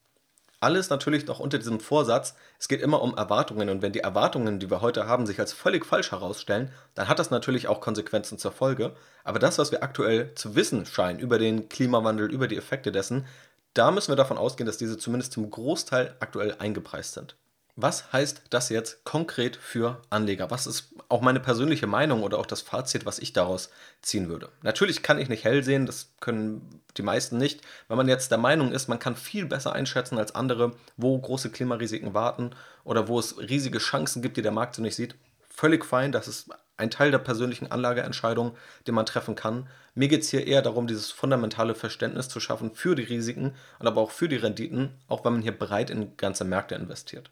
Alles 0.61 0.89
natürlich 0.89 1.25
noch 1.25 1.39
unter 1.39 1.57
diesem 1.57 1.81
Vorsatz, 1.81 2.35
es 2.57 2.69
geht 2.69 2.81
immer 2.81 3.01
um 3.01 3.17
Erwartungen 3.17 3.67
und 3.69 3.81
wenn 3.81 3.91
die 3.91 3.99
Erwartungen, 3.99 4.59
die 4.59 4.69
wir 4.69 4.79
heute 4.79 5.07
haben, 5.07 5.25
sich 5.25 5.39
als 5.39 5.51
völlig 5.51 5.85
falsch 5.85 6.11
herausstellen, 6.11 6.71
dann 6.95 7.09
hat 7.09 7.19
das 7.19 7.31
natürlich 7.31 7.67
auch 7.67 7.81
Konsequenzen 7.81 8.37
zur 8.37 8.51
Folge. 8.51 8.95
Aber 9.23 9.39
das, 9.39 9.57
was 9.57 9.71
wir 9.71 9.83
aktuell 9.83 10.33
zu 10.35 10.55
wissen 10.55 10.85
scheinen 10.85 11.19
über 11.19 11.37
den 11.37 11.67
Klimawandel, 11.67 12.31
über 12.31 12.47
die 12.47 12.57
Effekte 12.57 12.91
dessen, 12.91 13.25
da 13.73 13.91
müssen 13.91 14.11
wir 14.11 14.15
davon 14.15 14.37
ausgehen, 14.37 14.65
dass 14.65 14.77
diese 14.77 14.97
zumindest 14.97 15.33
zum 15.33 15.49
Großteil 15.49 16.15
aktuell 16.19 16.55
eingepreist 16.59 17.13
sind. 17.13 17.35
Was 17.77 18.11
heißt 18.11 18.43
das 18.49 18.69
jetzt 18.69 19.05
konkret 19.05 19.55
für 19.55 20.01
Anleger? 20.09 20.51
Was 20.51 20.67
ist 20.67 20.93
auch 21.07 21.21
meine 21.21 21.39
persönliche 21.39 21.87
Meinung 21.87 22.21
oder 22.21 22.37
auch 22.37 22.45
das 22.45 22.61
Fazit, 22.61 23.05
was 23.05 23.19
ich 23.19 23.31
daraus 23.31 23.69
ziehen 24.01 24.27
würde? 24.27 24.49
Natürlich 24.61 25.03
kann 25.03 25.17
ich 25.17 25.29
nicht 25.29 25.45
hell 25.45 25.63
sehen, 25.63 25.85
das 25.85 26.11
können 26.19 26.81
die 26.97 27.01
meisten 27.01 27.37
nicht. 27.37 27.61
Wenn 27.87 27.97
man 27.97 28.09
jetzt 28.09 28.29
der 28.29 28.37
Meinung 28.37 28.73
ist, 28.73 28.89
man 28.89 28.99
kann 28.99 29.15
viel 29.15 29.45
besser 29.45 29.73
einschätzen 29.73 30.17
als 30.17 30.35
andere, 30.35 30.73
wo 30.97 31.17
große 31.17 31.49
Klimarisiken 31.49 32.13
warten 32.13 32.51
oder 32.83 33.07
wo 33.07 33.17
es 33.19 33.37
riesige 33.37 33.79
Chancen 33.79 34.21
gibt, 34.21 34.35
die 34.35 34.41
der 34.41 34.51
Markt 34.51 34.75
so 34.75 34.81
nicht 34.81 34.95
sieht, 34.95 35.15
völlig 35.49 35.85
fein. 35.85 36.11
Das 36.11 36.27
ist 36.27 36.49
ein 36.81 36.89
Teil 36.89 37.11
der 37.11 37.19
persönlichen 37.19 37.71
Anlageentscheidung, 37.71 38.55
den 38.87 38.95
man 38.95 39.05
treffen 39.05 39.35
kann. 39.35 39.67
Mir 39.93 40.07
geht 40.07 40.21
es 40.21 40.29
hier 40.29 40.47
eher 40.47 40.61
darum, 40.61 40.87
dieses 40.87 41.11
fundamentale 41.11 41.75
Verständnis 41.75 42.27
zu 42.27 42.39
schaffen 42.39 42.73
für 42.73 42.95
die 42.95 43.03
Risiken 43.03 43.53
und 43.79 43.87
aber 43.87 44.01
auch 44.01 44.11
für 44.11 44.27
die 44.27 44.37
Renditen, 44.37 44.89
auch 45.07 45.23
wenn 45.23 45.33
man 45.33 45.41
hier 45.41 45.57
breit 45.57 45.89
in 45.89 46.17
ganze 46.17 46.43
Märkte 46.43 46.75
investiert. 46.75 47.29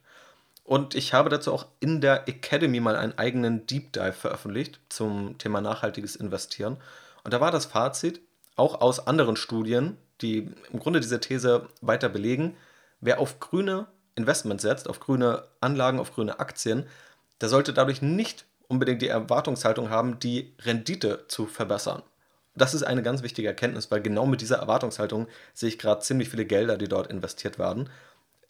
Und 0.63 0.93
ich 0.93 1.13
habe 1.13 1.29
dazu 1.29 1.51
auch 1.51 1.65
in 1.79 1.99
der 1.99 2.27
Academy 2.29 2.79
mal 2.79 2.95
einen 2.95 3.17
eigenen 3.17 3.65
Deep 3.65 3.91
Dive 3.91 4.13
veröffentlicht 4.13 4.79
zum 4.87 5.37
Thema 5.39 5.61
nachhaltiges 5.61 6.15
Investieren. 6.15 6.77
Und 7.23 7.33
da 7.33 7.41
war 7.41 7.49
das 7.49 7.65
Fazit, 7.65 8.21
auch 8.55 8.79
aus 8.81 9.07
anderen 9.07 9.35
Studien, 9.35 9.97
die 10.21 10.51
im 10.71 10.79
Grunde 10.79 10.99
diese 10.99 11.19
These 11.19 11.67
weiter 11.81 12.07
belegen, 12.07 12.55
wer 13.01 13.19
auf 13.19 13.39
grüne 13.39 13.87
Investments 14.15 14.61
setzt, 14.61 14.87
auf 14.87 14.99
grüne 14.99 15.47
Anlagen, 15.59 15.99
auf 15.99 16.13
grüne 16.13 16.39
Aktien, 16.39 16.85
der 17.41 17.49
sollte 17.49 17.73
dadurch 17.73 18.01
nicht 18.01 18.45
unbedingt 18.69 19.01
die 19.01 19.09
Erwartungshaltung 19.09 19.89
haben, 19.89 20.19
die 20.19 20.55
Rendite 20.59 21.25
zu 21.27 21.45
verbessern. 21.45 22.03
Das 22.55 22.73
ist 22.73 22.83
eine 22.83 23.03
ganz 23.03 23.23
wichtige 23.23 23.47
Erkenntnis, 23.47 23.91
weil 23.91 24.01
genau 24.01 24.25
mit 24.25 24.41
dieser 24.41 24.57
Erwartungshaltung 24.57 25.27
sehe 25.53 25.69
ich 25.69 25.79
gerade 25.79 26.01
ziemlich 26.01 26.29
viele 26.29 26.45
Gelder, 26.45 26.77
die 26.77 26.87
dort 26.87 27.07
investiert 27.07 27.59
werden. 27.59 27.89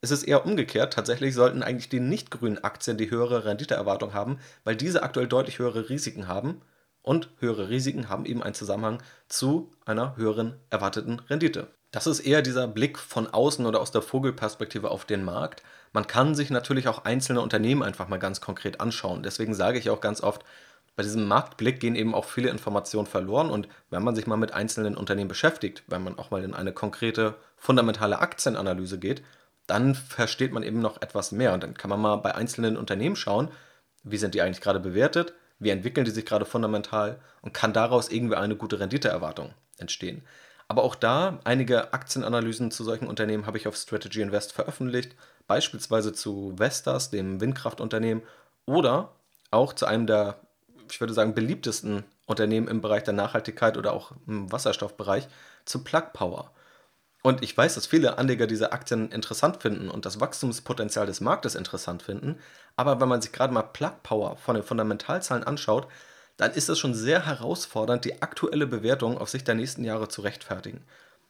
Es 0.01 0.11
ist 0.11 0.23
eher 0.23 0.45
umgekehrt. 0.45 0.93
Tatsächlich 0.93 1.35
sollten 1.35 1.63
eigentlich 1.63 1.89
die 1.89 1.99
nicht 1.99 2.31
grünen 2.31 2.63
Aktien 2.63 2.97
die 2.97 3.11
höhere 3.11 3.45
Renditeerwartung 3.45 4.13
haben, 4.13 4.39
weil 4.63 4.75
diese 4.75 5.03
aktuell 5.03 5.27
deutlich 5.27 5.59
höhere 5.59 5.89
Risiken 5.89 6.27
haben. 6.27 6.61
Und 7.01 7.29
höhere 7.39 7.69
Risiken 7.69 8.09
haben 8.09 8.25
eben 8.25 8.43
einen 8.43 8.53
Zusammenhang 8.53 9.01
zu 9.29 9.71
einer 9.85 10.17
höheren 10.17 10.59
erwarteten 10.69 11.19
Rendite. 11.29 11.67
Das 11.91 12.05
ist 12.05 12.19
eher 12.19 12.41
dieser 12.41 12.67
Blick 12.67 12.99
von 12.99 13.27
außen 13.27 13.65
oder 13.65 13.81
aus 13.81 13.91
der 13.91 14.03
Vogelperspektive 14.03 14.91
auf 14.91 15.05
den 15.05 15.23
Markt. 15.23 15.63
Man 15.91 16.05
kann 16.05 16.35
sich 16.35 16.51
natürlich 16.51 16.87
auch 16.87 17.03
einzelne 17.05 17.41
Unternehmen 17.41 17.81
einfach 17.81 18.07
mal 18.07 18.19
ganz 18.19 18.41
konkret 18.41 18.79
anschauen. 18.79 19.23
Deswegen 19.23 19.55
sage 19.55 19.79
ich 19.79 19.89
auch 19.89 20.01
ganz 20.01 20.21
oft, 20.21 20.45
bei 20.95 21.03
diesem 21.03 21.27
Marktblick 21.27 21.79
gehen 21.79 21.95
eben 21.95 22.13
auch 22.13 22.25
viele 22.25 22.49
Informationen 22.49 23.07
verloren 23.07 23.49
und 23.49 23.69
wenn 23.89 24.03
man 24.03 24.15
sich 24.15 24.27
mal 24.27 24.35
mit 24.35 24.53
einzelnen 24.53 24.97
Unternehmen 24.97 25.29
beschäftigt, 25.29 25.83
wenn 25.87 26.03
man 26.03 26.19
auch 26.19 26.29
mal 26.29 26.43
in 26.43 26.53
eine 26.53 26.73
konkrete 26.73 27.35
fundamentale 27.55 28.19
Aktienanalyse 28.19 28.99
geht, 28.99 29.23
dann 29.65 29.95
versteht 29.95 30.51
man 30.51 30.61
eben 30.61 30.81
noch 30.81 31.01
etwas 31.01 31.31
mehr. 31.31 31.53
Und 31.53 31.63
dann 31.63 31.73
kann 31.73 31.89
man 31.89 32.01
mal 32.01 32.17
bei 32.17 32.35
einzelnen 32.35 32.75
Unternehmen 32.75 33.15
schauen, 33.15 33.49
wie 34.03 34.17
sind 34.17 34.35
die 34.35 34.41
eigentlich 34.41 34.61
gerade 34.61 34.79
bewertet, 34.79 35.33
wie 35.57 35.69
entwickeln 35.69 36.05
die 36.05 36.11
sich 36.11 36.25
gerade 36.25 36.45
fundamental 36.45 37.19
und 37.41 37.53
kann 37.53 37.73
daraus 37.73 38.09
irgendwie 38.09 38.35
eine 38.35 38.55
gute 38.55 38.79
Renditeerwartung 38.79 39.53
entstehen. 39.77 40.23
Aber 40.69 40.83
auch 40.83 40.93
da, 40.93 41.39
einige 41.45 41.93
Aktienanalysen 41.93 42.69
zu 42.69 42.83
solchen 42.83 43.07
Unternehmen 43.07 43.47
habe 43.47 43.57
ich 43.57 43.67
auf 43.67 43.75
Strategy 43.75 44.21
Invest 44.21 44.53
veröffentlicht, 44.53 45.15
beispielsweise 45.47 46.13
zu 46.13 46.53
Vestas, 46.57 47.09
dem 47.09 47.41
Windkraftunternehmen, 47.41 48.23
oder 48.67 49.11
auch 49.49 49.73
zu 49.73 49.87
einem 49.87 50.05
der, 50.05 50.39
ich 50.91 51.01
würde 51.01 51.15
sagen, 51.15 51.33
beliebtesten 51.33 52.03
Unternehmen 52.27 52.67
im 52.67 52.81
Bereich 52.81 53.03
der 53.03 53.15
Nachhaltigkeit 53.15 53.77
oder 53.77 53.93
auch 53.93 54.11
im 54.27 54.51
Wasserstoffbereich, 54.51 55.27
zu 55.65 55.83
Plug 55.83 56.13
Power. 56.13 56.51
Und 57.23 57.43
ich 57.43 57.57
weiß, 57.57 57.73
dass 57.73 57.87
viele 57.87 58.19
Anleger 58.19 58.45
diese 58.45 58.71
Aktien 58.71 59.11
interessant 59.11 59.61
finden 59.63 59.89
und 59.89 60.05
das 60.05 60.19
Wachstumspotenzial 60.19 61.07
des 61.07 61.19
Marktes 61.19 61.55
interessant 61.55 62.03
finden. 62.03 62.37
Aber 62.75 63.01
wenn 63.01 63.09
man 63.09 63.21
sich 63.23 63.31
gerade 63.31 63.53
mal 63.53 63.63
Plug 63.63 64.03
Power 64.03 64.37
von 64.37 64.53
den 64.53 64.63
Fundamentalzahlen 64.63 65.43
anschaut, 65.43 65.87
dann 66.39 66.51
ist 66.51 66.69
es 66.69 66.79
schon 66.79 66.95
sehr 66.95 67.25
herausfordernd, 67.25 68.05
die 68.05 68.21
aktuelle 68.21 68.65
Bewertung 68.65 69.17
auf 69.17 69.29
Sicht 69.29 69.47
der 69.47 69.55
nächsten 69.55 69.83
Jahre 69.83 70.07
zu 70.07 70.21
rechtfertigen. 70.21 70.83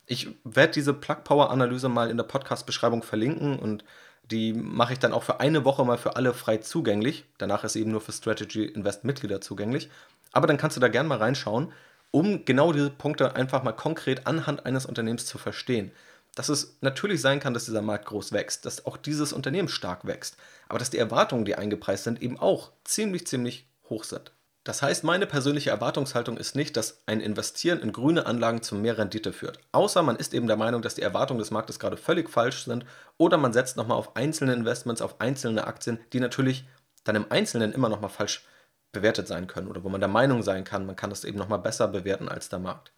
Ich 0.06 0.30
werde 0.43 0.74
diese 0.74 0.93
Plug 0.93 1.24
Power 1.24 1.52
Analyse 1.52 1.89
mal 1.89 2.10
in 2.10 2.17
der 2.17 2.24
Podcast-Beschreibung 2.24 3.04
verlinken 3.04 3.60
und 3.60 3.84
die 4.32 4.54
mache 4.54 4.93
ich 4.93 5.00
dann 5.00 5.13
auch 5.13 5.24
für 5.24 5.39
eine 5.39 5.65
Woche 5.65 5.84
mal 5.84 5.98
für 5.98 6.15
alle 6.15 6.34
frei 6.34 6.58
zugänglich. 6.58 7.26
Danach 7.38 7.63
ist 7.63 7.74
sie 7.74 7.82
eben 7.82 7.91
nur 7.91 8.02
für 8.02 8.12
Strategy 8.12 8.63
Invest 8.63 9.04
Mitglieder 9.04 9.41
zugänglich. 9.41 9.89
Aber 10.32 10.48
dann 10.48 10.58
kannst 10.58 10.78
du 10.78 10.82
da 10.82 10.88
gerne 10.88 11.10
mal 11.10 11.17
reinschauen 11.17 11.74
um 12.12 12.45
genau 12.45 12.74
diese 12.74 12.89
Punkte 12.89 13.36
einfach 13.36 13.63
mal 13.63 13.74
konkret 13.74 14.26
anhand 14.28 14.65
eines 14.65 14.86
Unternehmens 14.86 15.26
zu 15.26 15.38
verstehen. 15.38 15.91
Dass 16.36 16.50
es 16.50 16.78
natürlich 16.82 17.22
sein 17.22 17.39
kann, 17.39 17.54
dass 17.54 17.65
dieser 17.65 17.82
Markt 17.82 18.06
groß 18.06 18.32
wächst, 18.32 18.65
dass 18.65 18.86
auch 18.86 18.98
dieses 18.98 19.34
Unternehmen 19.34 19.67
stark 19.67 20.06
wächst, 20.06 20.38
aber 20.67 20.80
dass 20.80 20.89
die 20.89 20.98
Erwartungen, 20.98 21.45
die 21.45 21.56
eingepreist 21.56 22.04
sind, 22.04 22.22
eben 22.22 22.39
auch 22.39 22.72
ziemlich, 22.84 23.28
ziemlich 23.28 23.67
hoch 23.89 24.04
sind. 24.04 24.32
Das 24.63 24.82
heißt, 24.82 25.04
meine 25.04 25.26
persönliche 25.26 25.69
Erwartungshaltung 25.69 26.38
ist 26.38 26.56
nicht, 26.56 26.76
dass 26.76 27.02
ein 27.06 27.22
Investieren 27.22 27.80
in 27.80 27.93
grüne 27.93 28.26
Anlagen 28.26 28.62
zu 28.62 28.76
mehr 28.76 28.98
Rendite 28.98 29.32
führt. 29.32 29.60
Außer 29.72 30.04
man 30.04 30.17
ist 30.17 30.34
eben 30.34 30.48
der 30.48 30.58
Meinung, 30.58 30.82
dass 30.82 30.95
die 30.95 31.02
Erwartungen 31.02 31.39
des 31.39 31.52
Marktes 31.52 31.80
gerade 31.80 31.98
völlig 31.98 32.30
falsch 32.30 32.65
sind 32.65 32.86
oder 33.17 33.38
man 33.38 33.54
setzt 33.54 33.78
nochmal 33.78 33.98
auf 33.98 34.15
einzelne 34.15 34.54
Investments, 34.54 35.02
auf 35.02 35.22
einzelne 35.22 35.65
Aktien, 35.65 36.00
die 36.12 36.19
natürlich 36.19 36.65
dann 37.06 37.15
im 37.15 37.32
Einzelnen 37.32 37.72
immer 37.72 37.89
nochmal 37.89 38.10
falsch 38.10 38.45
bewertet 38.91 39.28
sein 39.28 39.48
können 39.48 39.67
oder 39.67 39.84
wo 39.84 39.89
man 39.89 40.02
der 40.02 40.10
Meinung 40.10 40.43
sein 40.43 40.63
kann, 40.63 40.86
man 40.86 40.95
kann 40.95 41.10
das 41.10 41.24
eben 41.24 41.38
nochmal 41.38 41.60
besser 41.60 41.88
bewerten 41.88 42.28
als 42.28 42.50
der 42.50 42.60
Markt. 42.60 42.91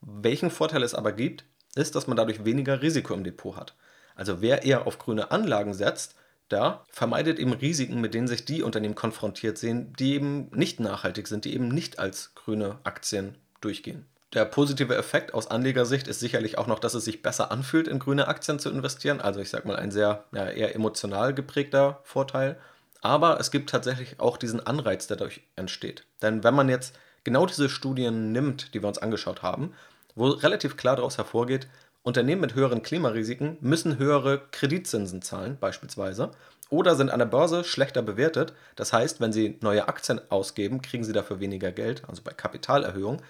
Welchen 0.00 0.50
Vorteil 0.50 0.82
es 0.82 0.94
aber 0.94 1.12
gibt, 1.12 1.44
ist, 1.74 1.94
dass 1.94 2.06
man 2.06 2.16
dadurch 2.16 2.44
weniger 2.44 2.82
Risiko 2.82 3.14
im 3.14 3.24
Depot 3.24 3.56
hat. 3.56 3.74
Also 4.14 4.40
wer 4.40 4.64
eher 4.64 4.86
auf 4.86 4.98
grüne 4.98 5.30
Anlagen 5.30 5.74
setzt, 5.74 6.14
da 6.48 6.84
vermeidet 6.90 7.38
eben 7.38 7.52
Risiken, 7.52 8.00
mit 8.00 8.14
denen 8.14 8.28
sich 8.28 8.44
die 8.44 8.62
Unternehmen 8.62 8.94
konfrontiert 8.94 9.58
sehen, 9.58 9.92
die 9.98 10.14
eben 10.14 10.48
nicht 10.52 10.80
nachhaltig 10.80 11.26
sind, 11.28 11.44
die 11.44 11.54
eben 11.54 11.68
nicht 11.68 11.98
als 11.98 12.34
grüne 12.34 12.78
Aktien 12.84 13.36
durchgehen. 13.60 14.06
Der 14.32 14.44
positive 14.44 14.96
Effekt 14.96 15.34
aus 15.34 15.46
Anlegersicht 15.46 16.08
ist 16.08 16.20
sicherlich 16.20 16.58
auch 16.58 16.66
noch, 16.66 16.78
dass 16.78 16.94
es 16.94 17.04
sich 17.04 17.22
besser 17.22 17.50
anfühlt, 17.50 17.88
in 17.88 17.98
grüne 17.98 18.28
Aktien 18.28 18.58
zu 18.58 18.70
investieren. 18.70 19.20
Also 19.20 19.40
ich 19.40 19.50
sage 19.50 19.66
mal 19.66 19.76
ein 19.76 19.90
sehr 19.90 20.24
ja, 20.32 20.48
eher 20.48 20.74
emotional 20.74 21.32
geprägter 21.32 22.00
Vorteil. 22.02 22.58
Aber 23.00 23.38
es 23.40 23.50
gibt 23.50 23.70
tatsächlich 23.70 24.20
auch 24.20 24.36
diesen 24.36 24.64
Anreiz, 24.66 25.06
der 25.06 25.16
dadurch 25.16 25.42
entsteht. 25.54 26.04
Denn 26.22 26.44
wenn 26.44 26.54
man 26.54 26.68
jetzt 26.68 26.98
genau 27.24 27.46
diese 27.46 27.68
Studien 27.68 28.32
nimmt, 28.32 28.74
die 28.74 28.82
wir 28.82 28.88
uns 28.88 28.98
angeschaut 28.98 29.42
haben, 29.42 29.74
wo 30.14 30.28
relativ 30.28 30.76
klar 30.76 30.96
daraus 30.96 31.18
hervorgeht, 31.18 31.68
Unternehmen 32.06 32.40
mit 32.40 32.54
höheren 32.54 32.84
Klimarisiken 32.84 33.56
müssen 33.60 33.98
höhere 33.98 34.40
Kreditzinsen 34.52 35.22
zahlen, 35.22 35.58
beispielsweise, 35.58 36.30
oder 36.70 36.94
sind 36.94 37.10
an 37.10 37.18
der 37.18 37.26
Börse 37.26 37.64
schlechter 37.64 38.00
bewertet. 38.00 38.52
Das 38.76 38.92
heißt, 38.92 39.20
wenn 39.20 39.32
sie 39.32 39.58
neue 39.60 39.88
Aktien 39.88 40.20
ausgeben, 40.28 40.82
kriegen 40.82 41.02
sie 41.02 41.12
dafür 41.12 41.40
weniger 41.40 41.72
Geld, 41.72 42.04
also 42.06 42.22
bei 42.22 42.32
Kapitalerhöhung. 42.32 43.22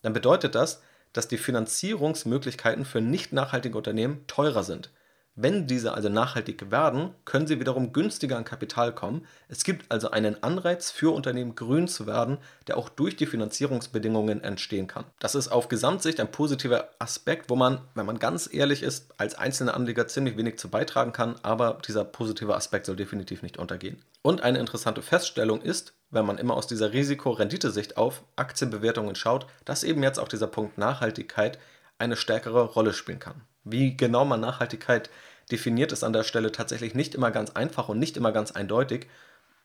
Dann 0.00 0.14
bedeutet 0.14 0.54
das, 0.54 0.80
dass 1.12 1.28
die 1.28 1.36
Finanzierungsmöglichkeiten 1.36 2.86
für 2.86 3.02
nicht 3.02 3.34
nachhaltige 3.34 3.76
Unternehmen 3.76 4.26
teurer 4.28 4.62
sind. 4.62 4.90
Wenn 5.34 5.66
diese 5.66 5.94
also 5.94 6.10
nachhaltig 6.10 6.70
werden, 6.70 7.14
können 7.24 7.46
sie 7.46 7.58
wiederum 7.58 7.94
günstiger 7.94 8.36
an 8.36 8.44
Kapital 8.44 8.94
kommen. 8.94 9.26
Es 9.48 9.64
gibt 9.64 9.90
also 9.90 10.10
einen 10.10 10.42
Anreiz 10.42 10.90
für 10.90 11.14
Unternehmen, 11.14 11.54
grün 11.54 11.88
zu 11.88 12.06
werden, 12.06 12.36
der 12.66 12.76
auch 12.76 12.90
durch 12.90 13.16
die 13.16 13.24
Finanzierungsbedingungen 13.24 14.44
entstehen 14.44 14.88
kann. 14.88 15.06
Das 15.20 15.34
ist 15.34 15.48
auf 15.48 15.68
Gesamtsicht 15.68 16.20
ein 16.20 16.30
positiver 16.30 16.90
Aspekt, 16.98 17.48
wo 17.48 17.56
man, 17.56 17.80
wenn 17.94 18.04
man 18.04 18.18
ganz 18.18 18.46
ehrlich 18.52 18.82
ist, 18.82 19.14
als 19.16 19.34
einzelner 19.34 19.72
Anleger 19.72 20.06
ziemlich 20.06 20.36
wenig 20.36 20.58
zu 20.58 20.68
beitragen 20.68 21.12
kann, 21.12 21.36
aber 21.42 21.78
dieser 21.86 22.04
positive 22.04 22.54
Aspekt 22.54 22.84
soll 22.84 22.96
definitiv 22.96 23.42
nicht 23.42 23.56
untergehen. 23.56 24.02
Und 24.20 24.42
eine 24.42 24.58
interessante 24.58 25.00
Feststellung 25.00 25.62
ist, 25.62 25.94
wenn 26.10 26.26
man 26.26 26.36
immer 26.36 26.54
aus 26.54 26.66
dieser 26.66 26.92
Risiko-Rendite-Sicht 26.92 27.96
auf 27.96 28.22
Aktienbewertungen 28.36 29.14
schaut, 29.14 29.46
dass 29.64 29.82
eben 29.82 30.02
jetzt 30.02 30.18
auch 30.18 30.28
dieser 30.28 30.46
Punkt 30.46 30.76
Nachhaltigkeit 30.76 31.58
eine 31.96 32.16
stärkere 32.16 32.64
Rolle 32.64 32.92
spielen 32.92 33.18
kann. 33.18 33.40
Wie 33.64 33.96
genau 33.96 34.24
man 34.24 34.40
Nachhaltigkeit 34.40 35.10
definiert, 35.50 35.92
ist 35.92 36.04
an 36.04 36.12
der 36.12 36.24
Stelle 36.24 36.52
tatsächlich 36.52 36.94
nicht 36.94 37.14
immer 37.14 37.30
ganz 37.30 37.50
einfach 37.50 37.88
und 37.88 37.98
nicht 37.98 38.16
immer 38.16 38.32
ganz 38.32 38.52
eindeutig. 38.52 39.06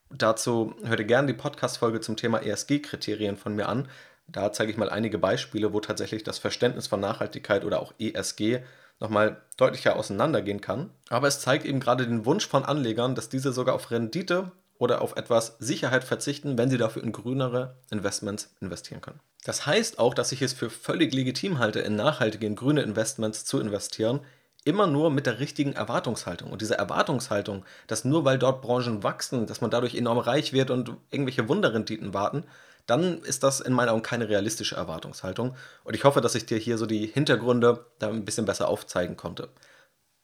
Dazu 0.10 0.76
hört 0.84 1.00
ihr 1.00 1.06
gerne 1.06 1.28
die 1.28 1.34
Podcast-Folge 1.34 2.00
zum 2.00 2.16
Thema 2.16 2.40
ESG-Kriterien 2.40 3.36
von 3.36 3.56
mir 3.56 3.68
an. 3.68 3.88
Da 4.28 4.52
zeige 4.52 4.72
ich 4.72 4.78
mal 4.78 4.90
einige 4.90 5.18
Beispiele, 5.18 5.74
wo 5.74 5.80
tatsächlich 5.80 6.24
das 6.24 6.38
Verständnis 6.38 6.88
von 6.88 7.00
Nachhaltigkeit 7.00 7.64
oder 7.66 7.82
auch 7.82 7.94
ESG 8.00 8.60
nochmal 9.00 9.42
deutlicher 9.58 9.96
auseinandergehen 9.96 10.62
kann. 10.62 10.90
Aber 11.10 11.28
es 11.28 11.40
zeigt 11.40 11.66
eben 11.66 11.80
gerade 11.80 12.08
den 12.08 12.26
Wunsch 12.26 12.48
von 12.48 12.66
Anlegern, 12.66 13.16
dass 13.16 13.30
diese 13.30 13.54
sogar 13.54 13.76
auf 13.76 13.92
Rendite 13.92 14.52
oder 14.80 15.02
auf 15.02 15.16
etwas 15.16 15.56
Sicherheit 15.60 16.04
verzichten, 16.04 16.58
wenn 16.58 16.70
sie 16.70 16.78
dafür 16.78 17.04
in 17.04 17.12
grünere 17.12 17.76
Investments 17.90 18.54
investieren 18.62 19.02
können. 19.02 19.20
Das 19.44 19.66
heißt 19.66 20.00
auch, 20.00 20.14
dass 20.14 20.32
ich 20.32 20.42
es 20.42 20.54
für 20.54 20.70
völlig 20.70 21.14
legitim 21.14 21.60
halte, 21.60 21.80
in 21.80 21.96
nachhaltige, 21.96 22.46
in 22.46 22.56
grüne 22.56 22.82
Investments 22.82 23.46
zu 23.46 23.60
investieren, 23.60 24.22
immer 24.66 24.88
nur 24.88 25.10
mit 25.10 25.26
der 25.26 25.40
richtigen 25.40 25.74
Erwartungshaltung. 25.74 26.52
Und 26.52 26.62
diese 26.62 26.78
Erwartungshaltung, 26.78 27.64
dass 27.88 28.04
nur 28.04 28.26
weil 28.26 28.38
dort 28.38 28.62
Branchen 28.62 29.04
wachsen, 29.04 29.46
dass 29.46 29.62
man 29.62 29.72
dadurch 29.72 29.96
enorm 29.96 30.18
reich 30.18 30.52
wird 30.52 30.70
und 30.70 30.92
irgendwelche 31.10 31.48
Wunderrenditen 31.48 32.14
warten, 32.14 32.44
dann 32.86 33.22
ist 33.24 33.44
das 33.44 33.60
in 33.60 33.74
meinen 33.74 33.90
Augen 33.90 34.02
keine 34.02 34.30
realistische 34.30 34.76
Erwartungshaltung. 34.76 35.56
Und 35.84 35.96
ich 35.96 36.04
hoffe, 36.04 36.22
dass 36.22 36.36
ich 36.36 36.46
dir 36.46 36.58
hier 36.58 36.78
so 36.78 36.86
die 36.86 37.06
Hintergründe 37.06 37.86
da 38.00 38.10
ein 38.10 38.26
bisschen 38.26 38.46
besser 38.46 38.68
aufzeigen 38.68 39.18
konnte. 39.18 39.50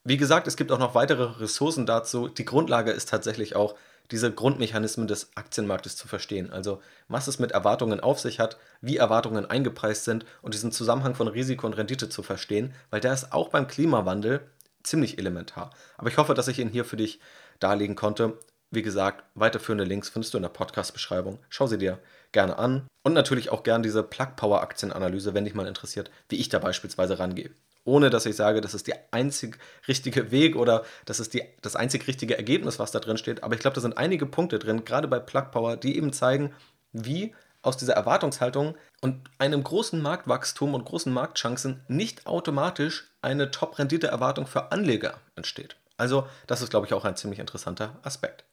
Wie 0.06 0.18
gesagt, 0.18 0.48
es 0.48 0.58
gibt 0.58 0.72
auch 0.72 0.80
noch 0.80 0.96
weitere 0.96 1.40
Ressourcen 1.40 1.86
dazu. 1.86 2.28
Die 2.28 2.46
Grundlage 2.46 2.92
ist 2.92 3.10
tatsächlich 3.10 3.56
auch, 3.56 3.76
diese 4.12 4.32
Grundmechanismen 4.32 5.08
des 5.08 5.32
Aktienmarktes 5.36 5.96
zu 5.96 6.08
verstehen. 6.08 6.52
Also 6.52 6.82
was 7.08 7.28
es 7.28 7.40
mit 7.40 7.52
Erwartungen 7.52 8.00
auf 8.00 8.20
sich 8.20 8.40
hat, 8.40 8.58
wie 8.82 8.98
Erwartungen 8.98 9.46
eingepreist 9.46 10.04
sind 10.04 10.26
und 10.42 10.54
diesen 10.54 10.72
Zusammenhang 10.72 11.16
von 11.16 11.28
Risiko 11.28 11.66
und 11.66 11.74
Rendite 11.74 12.10
zu 12.10 12.24
verstehen, 12.24 12.74
weil 12.90 13.00
der 13.00 13.14
ist 13.14 13.32
auch 13.34 13.50
beim 13.50 13.68
Klimawandel 13.68 14.42
ziemlich 14.84 15.18
elementar. 15.18 15.72
Aber 15.98 16.10
ich 16.10 16.18
hoffe, 16.18 16.34
dass 16.34 16.48
ich 16.48 16.60
ihn 16.60 16.70
hier 16.70 16.86
für 16.86 16.98
dich 16.98 17.20
darlegen 17.60 17.96
konnte. 17.96 18.38
Wie 18.72 18.82
gesagt, 18.82 19.24
weiterführende 19.36 19.84
Links 19.84 20.10
findest 20.10 20.34
du 20.34 20.38
in 20.38 20.44
der 20.44 20.50
Podcast-Beschreibung. 20.50 21.40
Schau 21.50 21.68
sie 21.68 21.78
dir 21.78 22.00
gerne 22.32 22.58
an. 22.58 22.88
Und 23.04 23.14
natürlich 23.14 23.50
auch 23.52 23.64
gerne 23.64 23.84
diese 23.84 24.04
Plug 24.04 24.36
Power 24.36 24.62
Aktienanalyse, 24.62 25.34
wenn 25.34 25.46
dich 25.46 25.54
mal 25.54 25.68
interessiert, 25.68 26.10
wie 26.30 26.38
ich 26.38 26.50
da 26.50 26.60
beispielsweise 26.60 27.20
rangehe 27.20 27.52
ohne 27.86 28.10
dass 28.10 28.26
ich 28.26 28.36
sage, 28.36 28.62
das 28.62 28.74
ist 28.74 28.88
der 28.88 29.00
einzig 29.12 29.58
richtige 29.88 30.32
Weg 30.32 30.56
oder 30.56 30.84
das 31.06 31.20
ist 31.20 31.34
die, 31.34 31.44
das 31.62 31.76
einzig 31.76 32.08
richtige 32.08 32.38
Ergebnis, 32.38 32.80
was 32.80 32.92
da 32.92 33.00
drin 33.00 33.18
steht. 33.18 33.44
Aber 33.44 33.56
ich 33.56 33.62
glaube, 33.62 33.76
da 33.76 33.82
sind 33.82 33.98
einige 33.98 34.26
Punkte 34.26 34.60
drin, 34.60 34.86
gerade 34.86 35.08
bei 35.08 35.20
Plug 35.20 35.52
Power, 35.52 35.78
die 35.78 35.98
eben 35.98 36.14
zeigen, 36.14 36.54
wie 36.92 37.34
aus 37.62 37.78
dieser 37.78 37.94
Erwartungshaltung 37.94 38.76
und 39.02 39.30
einem 39.38 39.64
großen 39.64 40.02
Marktwachstum 40.02 40.74
und 40.74 40.86
großen 40.86 41.12
Marktchancen 41.12 41.82
nicht 41.88 42.28
automatisch 42.28 43.12
eine 43.22 43.52
Top-Rendite-Erwartung 43.52 44.48
für 44.48 44.72
Anleger 44.72 45.16
entsteht. 45.36 45.78
Also, 45.98 46.28
das 46.48 46.62
ist, 46.62 46.70
glaube 46.70 46.86
ich, 46.86 46.94
auch 46.94 47.06
ein 47.06 47.16
ziemlich 47.16 47.40
interessanter 47.40 48.00
Aspekt. 48.04 48.44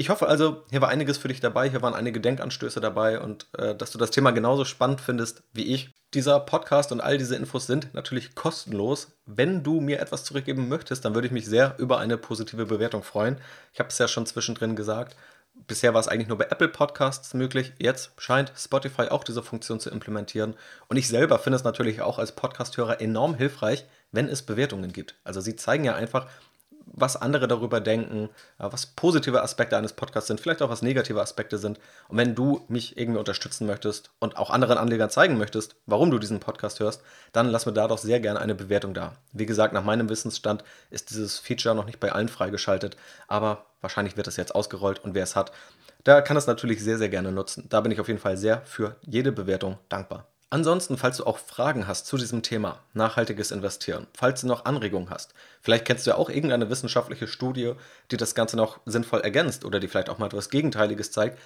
Ich 0.00 0.10
hoffe 0.10 0.28
also, 0.28 0.62
hier 0.70 0.80
war 0.80 0.90
einiges 0.90 1.18
für 1.18 1.26
dich 1.26 1.40
dabei, 1.40 1.68
hier 1.68 1.82
waren 1.82 1.92
einige 1.92 2.20
Denkanstöße 2.20 2.80
dabei 2.80 3.18
und 3.18 3.48
äh, 3.58 3.74
dass 3.74 3.90
du 3.90 3.98
das 3.98 4.12
Thema 4.12 4.30
genauso 4.30 4.64
spannend 4.64 5.00
findest 5.00 5.42
wie 5.52 5.74
ich. 5.74 5.92
Dieser 6.14 6.38
Podcast 6.38 6.92
und 6.92 7.00
all 7.00 7.18
diese 7.18 7.34
Infos 7.34 7.66
sind 7.66 7.92
natürlich 7.94 8.36
kostenlos. 8.36 9.08
Wenn 9.26 9.64
du 9.64 9.80
mir 9.80 9.98
etwas 9.98 10.22
zurückgeben 10.22 10.68
möchtest, 10.68 11.04
dann 11.04 11.14
würde 11.16 11.26
ich 11.26 11.32
mich 11.32 11.46
sehr 11.46 11.74
über 11.78 11.98
eine 11.98 12.16
positive 12.16 12.66
Bewertung 12.66 13.02
freuen. 13.02 13.38
Ich 13.72 13.80
habe 13.80 13.88
es 13.88 13.98
ja 13.98 14.06
schon 14.06 14.24
zwischendrin 14.24 14.76
gesagt. 14.76 15.16
Bisher 15.66 15.94
war 15.94 16.00
es 16.00 16.06
eigentlich 16.06 16.28
nur 16.28 16.38
bei 16.38 16.44
Apple 16.44 16.68
Podcasts 16.68 17.34
möglich. 17.34 17.72
Jetzt 17.78 18.12
scheint 18.18 18.52
Spotify 18.56 19.08
auch 19.08 19.24
diese 19.24 19.42
Funktion 19.42 19.80
zu 19.80 19.90
implementieren. 19.90 20.54
Und 20.86 20.96
ich 20.96 21.08
selber 21.08 21.40
finde 21.40 21.56
es 21.56 21.64
natürlich 21.64 22.02
auch 22.02 22.20
als 22.20 22.36
Podcasthörer 22.36 23.00
enorm 23.00 23.34
hilfreich, 23.34 23.84
wenn 24.12 24.28
es 24.28 24.42
Bewertungen 24.42 24.92
gibt. 24.92 25.16
Also 25.24 25.40
sie 25.40 25.56
zeigen 25.56 25.82
ja 25.82 25.96
einfach, 25.96 26.28
was 26.92 27.16
andere 27.16 27.48
darüber 27.48 27.80
denken, 27.80 28.28
äh, 28.58 28.66
was 28.70 28.86
positive 28.86 29.42
Aspekte 29.42 29.76
eines 29.76 29.92
Podcasts 29.92 30.28
sind, 30.28 30.40
vielleicht 30.40 30.62
auch 30.62 30.70
was 30.70 30.82
negative 30.82 31.20
Aspekte 31.20 31.58
sind. 31.58 31.78
Und 32.08 32.16
wenn 32.16 32.34
du 32.34 32.64
mich 32.68 32.96
irgendwie 32.96 33.18
unterstützen 33.18 33.66
möchtest 33.66 34.10
und 34.18 34.36
auch 34.36 34.50
anderen 34.50 34.78
Anlegern 34.78 35.10
zeigen 35.10 35.38
möchtest, 35.38 35.76
warum 35.86 36.10
du 36.10 36.18
diesen 36.18 36.40
Podcast 36.40 36.80
hörst, 36.80 37.02
dann 37.32 37.48
lass 37.48 37.66
mir 37.66 37.72
da 37.72 37.88
doch 37.88 37.98
sehr 37.98 38.20
gerne 38.20 38.40
eine 38.40 38.54
Bewertung 38.54 38.94
da. 38.94 39.16
Wie 39.32 39.46
gesagt, 39.46 39.74
nach 39.74 39.84
meinem 39.84 40.08
Wissensstand 40.08 40.64
ist 40.90 41.10
dieses 41.10 41.38
Feature 41.38 41.74
noch 41.74 41.86
nicht 41.86 42.00
bei 42.00 42.12
allen 42.12 42.28
freigeschaltet, 42.28 42.96
aber 43.26 43.66
wahrscheinlich 43.80 44.16
wird 44.16 44.28
es 44.28 44.36
jetzt 44.36 44.54
ausgerollt 44.54 44.98
und 45.04 45.14
wer 45.14 45.22
es 45.22 45.36
hat, 45.36 45.52
der 46.06 46.22
kann 46.22 46.36
es 46.36 46.46
natürlich 46.46 46.82
sehr, 46.82 46.98
sehr 46.98 47.08
gerne 47.08 47.32
nutzen. 47.32 47.66
Da 47.68 47.80
bin 47.80 47.92
ich 47.92 48.00
auf 48.00 48.08
jeden 48.08 48.20
Fall 48.20 48.36
sehr 48.36 48.62
für 48.62 48.96
jede 49.02 49.32
Bewertung 49.32 49.78
dankbar. 49.88 50.26
Ansonsten, 50.50 50.96
falls 50.96 51.18
du 51.18 51.24
auch 51.24 51.36
Fragen 51.36 51.86
hast 51.86 52.06
zu 52.06 52.16
diesem 52.16 52.42
Thema 52.42 52.80
nachhaltiges 52.94 53.50
Investieren, 53.50 54.06
falls 54.14 54.40
du 54.40 54.46
noch 54.46 54.64
Anregungen 54.64 55.10
hast, 55.10 55.34
vielleicht 55.60 55.84
kennst 55.84 56.06
du 56.06 56.10
ja 56.10 56.16
auch 56.16 56.30
irgendeine 56.30 56.70
wissenschaftliche 56.70 57.28
Studie, 57.28 57.74
die 58.10 58.16
das 58.16 58.34
Ganze 58.34 58.56
noch 58.56 58.80
sinnvoll 58.86 59.20
ergänzt 59.20 59.66
oder 59.66 59.78
die 59.78 59.88
vielleicht 59.88 60.08
auch 60.08 60.16
mal 60.16 60.26
etwas 60.26 60.48
Gegenteiliges 60.48 61.12
zeigt, 61.12 61.38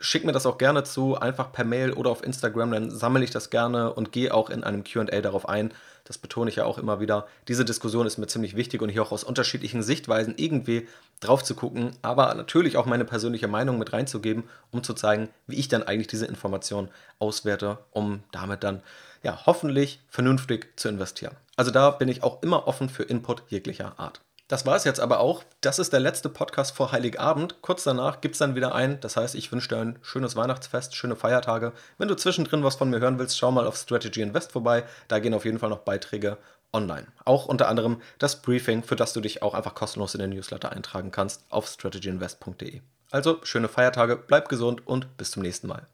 schick 0.00 0.24
mir 0.24 0.32
das 0.32 0.46
auch 0.46 0.58
gerne 0.58 0.84
zu, 0.84 1.16
einfach 1.16 1.52
per 1.52 1.64
Mail 1.64 1.92
oder 1.92 2.10
auf 2.10 2.22
Instagram, 2.22 2.72
dann 2.72 2.90
sammle 2.90 3.24
ich 3.24 3.30
das 3.30 3.50
gerne 3.50 3.92
und 3.92 4.12
gehe 4.12 4.32
auch 4.32 4.50
in 4.50 4.64
einem 4.64 4.84
QA 4.84 5.20
darauf 5.20 5.48
ein. 5.48 5.72
Das 6.04 6.18
betone 6.18 6.50
ich 6.50 6.56
ja 6.56 6.64
auch 6.64 6.78
immer 6.78 7.00
wieder. 7.00 7.26
Diese 7.48 7.64
Diskussion 7.64 8.06
ist 8.06 8.18
mir 8.18 8.26
ziemlich 8.26 8.56
wichtig 8.56 8.82
und 8.82 8.90
hier 8.90 9.02
auch 9.02 9.12
aus 9.12 9.24
unterschiedlichen 9.24 9.82
Sichtweisen 9.82 10.34
irgendwie 10.36 10.86
drauf 11.20 11.42
zu 11.42 11.54
gucken, 11.54 11.92
aber 12.02 12.34
natürlich 12.34 12.76
auch 12.76 12.86
meine 12.86 13.04
persönliche 13.04 13.48
Meinung 13.48 13.78
mit 13.78 13.92
reinzugeben, 13.92 14.44
um 14.70 14.82
zu 14.82 14.94
zeigen, 14.94 15.30
wie 15.46 15.56
ich 15.56 15.68
dann 15.68 15.82
eigentlich 15.82 16.08
diese 16.08 16.26
Information 16.26 16.88
auswerte, 17.18 17.78
um 17.90 18.22
damit 18.32 18.64
dann 18.64 18.82
ja 19.22 19.46
hoffentlich 19.46 20.00
vernünftig 20.08 20.72
zu 20.76 20.88
investieren. 20.88 21.34
Also 21.56 21.70
da 21.70 21.90
bin 21.90 22.08
ich 22.08 22.22
auch 22.22 22.42
immer 22.42 22.68
offen 22.68 22.88
für 22.88 23.04
Input 23.04 23.42
jeglicher 23.48 23.98
Art. 23.98 24.20
Das 24.48 24.66
war 24.66 24.76
es 24.76 24.84
jetzt 24.84 25.00
aber 25.00 25.20
auch. 25.20 25.42
Das 25.62 25.78
ist 25.78 25.94
der 25.94 26.00
letzte 26.00 26.28
Podcast 26.28 26.76
vor 26.76 26.92
Heiligabend. 26.92 27.62
Kurz 27.62 27.82
danach 27.82 28.20
gibt 28.20 28.34
es 28.34 28.40
dann 28.40 28.54
wieder 28.54 28.74
einen. 28.74 29.00
Das 29.00 29.16
heißt, 29.16 29.34
ich 29.34 29.50
wünsche 29.50 29.68
dir 29.68 29.78
ein 29.78 29.98
schönes 30.02 30.36
Weihnachtsfest, 30.36 30.94
schöne 30.94 31.16
Feiertage. 31.16 31.72
Wenn 31.96 32.08
du 32.08 32.14
zwischendrin 32.14 32.62
was 32.62 32.76
von 32.76 32.90
mir 32.90 33.00
hören 33.00 33.18
willst, 33.18 33.38
schau 33.38 33.50
mal 33.50 33.66
auf 33.66 33.76
Strategy 33.76 34.20
Invest 34.20 34.52
vorbei. 34.52 34.84
Da 35.08 35.18
gehen 35.18 35.32
auf 35.32 35.46
jeden 35.46 35.58
Fall 35.58 35.70
noch 35.70 35.78
Beiträge 35.78 36.36
online. 36.74 37.06
Auch 37.24 37.46
unter 37.46 37.68
anderem 37.68 38.02
das 38.18 38.42
Briefing, 38.42 38.82
für 38.82 38.96
das 38.96 39.14
du 39.14 39.22
dich 39.22 39.42
auch 39.42 39.54
einfach 39.54 39.74
kostenlos 39.74 40.14
in 40.14 40.20
den 40.20 40.30
Newsletter 40.30 40.72
eintragen 40.72 41.10
kannst 41.10 41.44
auf 41.48 41.66
strategyinvest.de. 41.66 42.82
Also 43.10 43.38
schöne 43.44 43.68
Feiertage, 43.68 44.16
bleib 44.16 44.48
gesund 44.48 44.86
und 44.86 45.16
bis 45.16 45.30
zum 45.30 45.42
nächsten 45.42 45.68
Mal. 45.68 45.86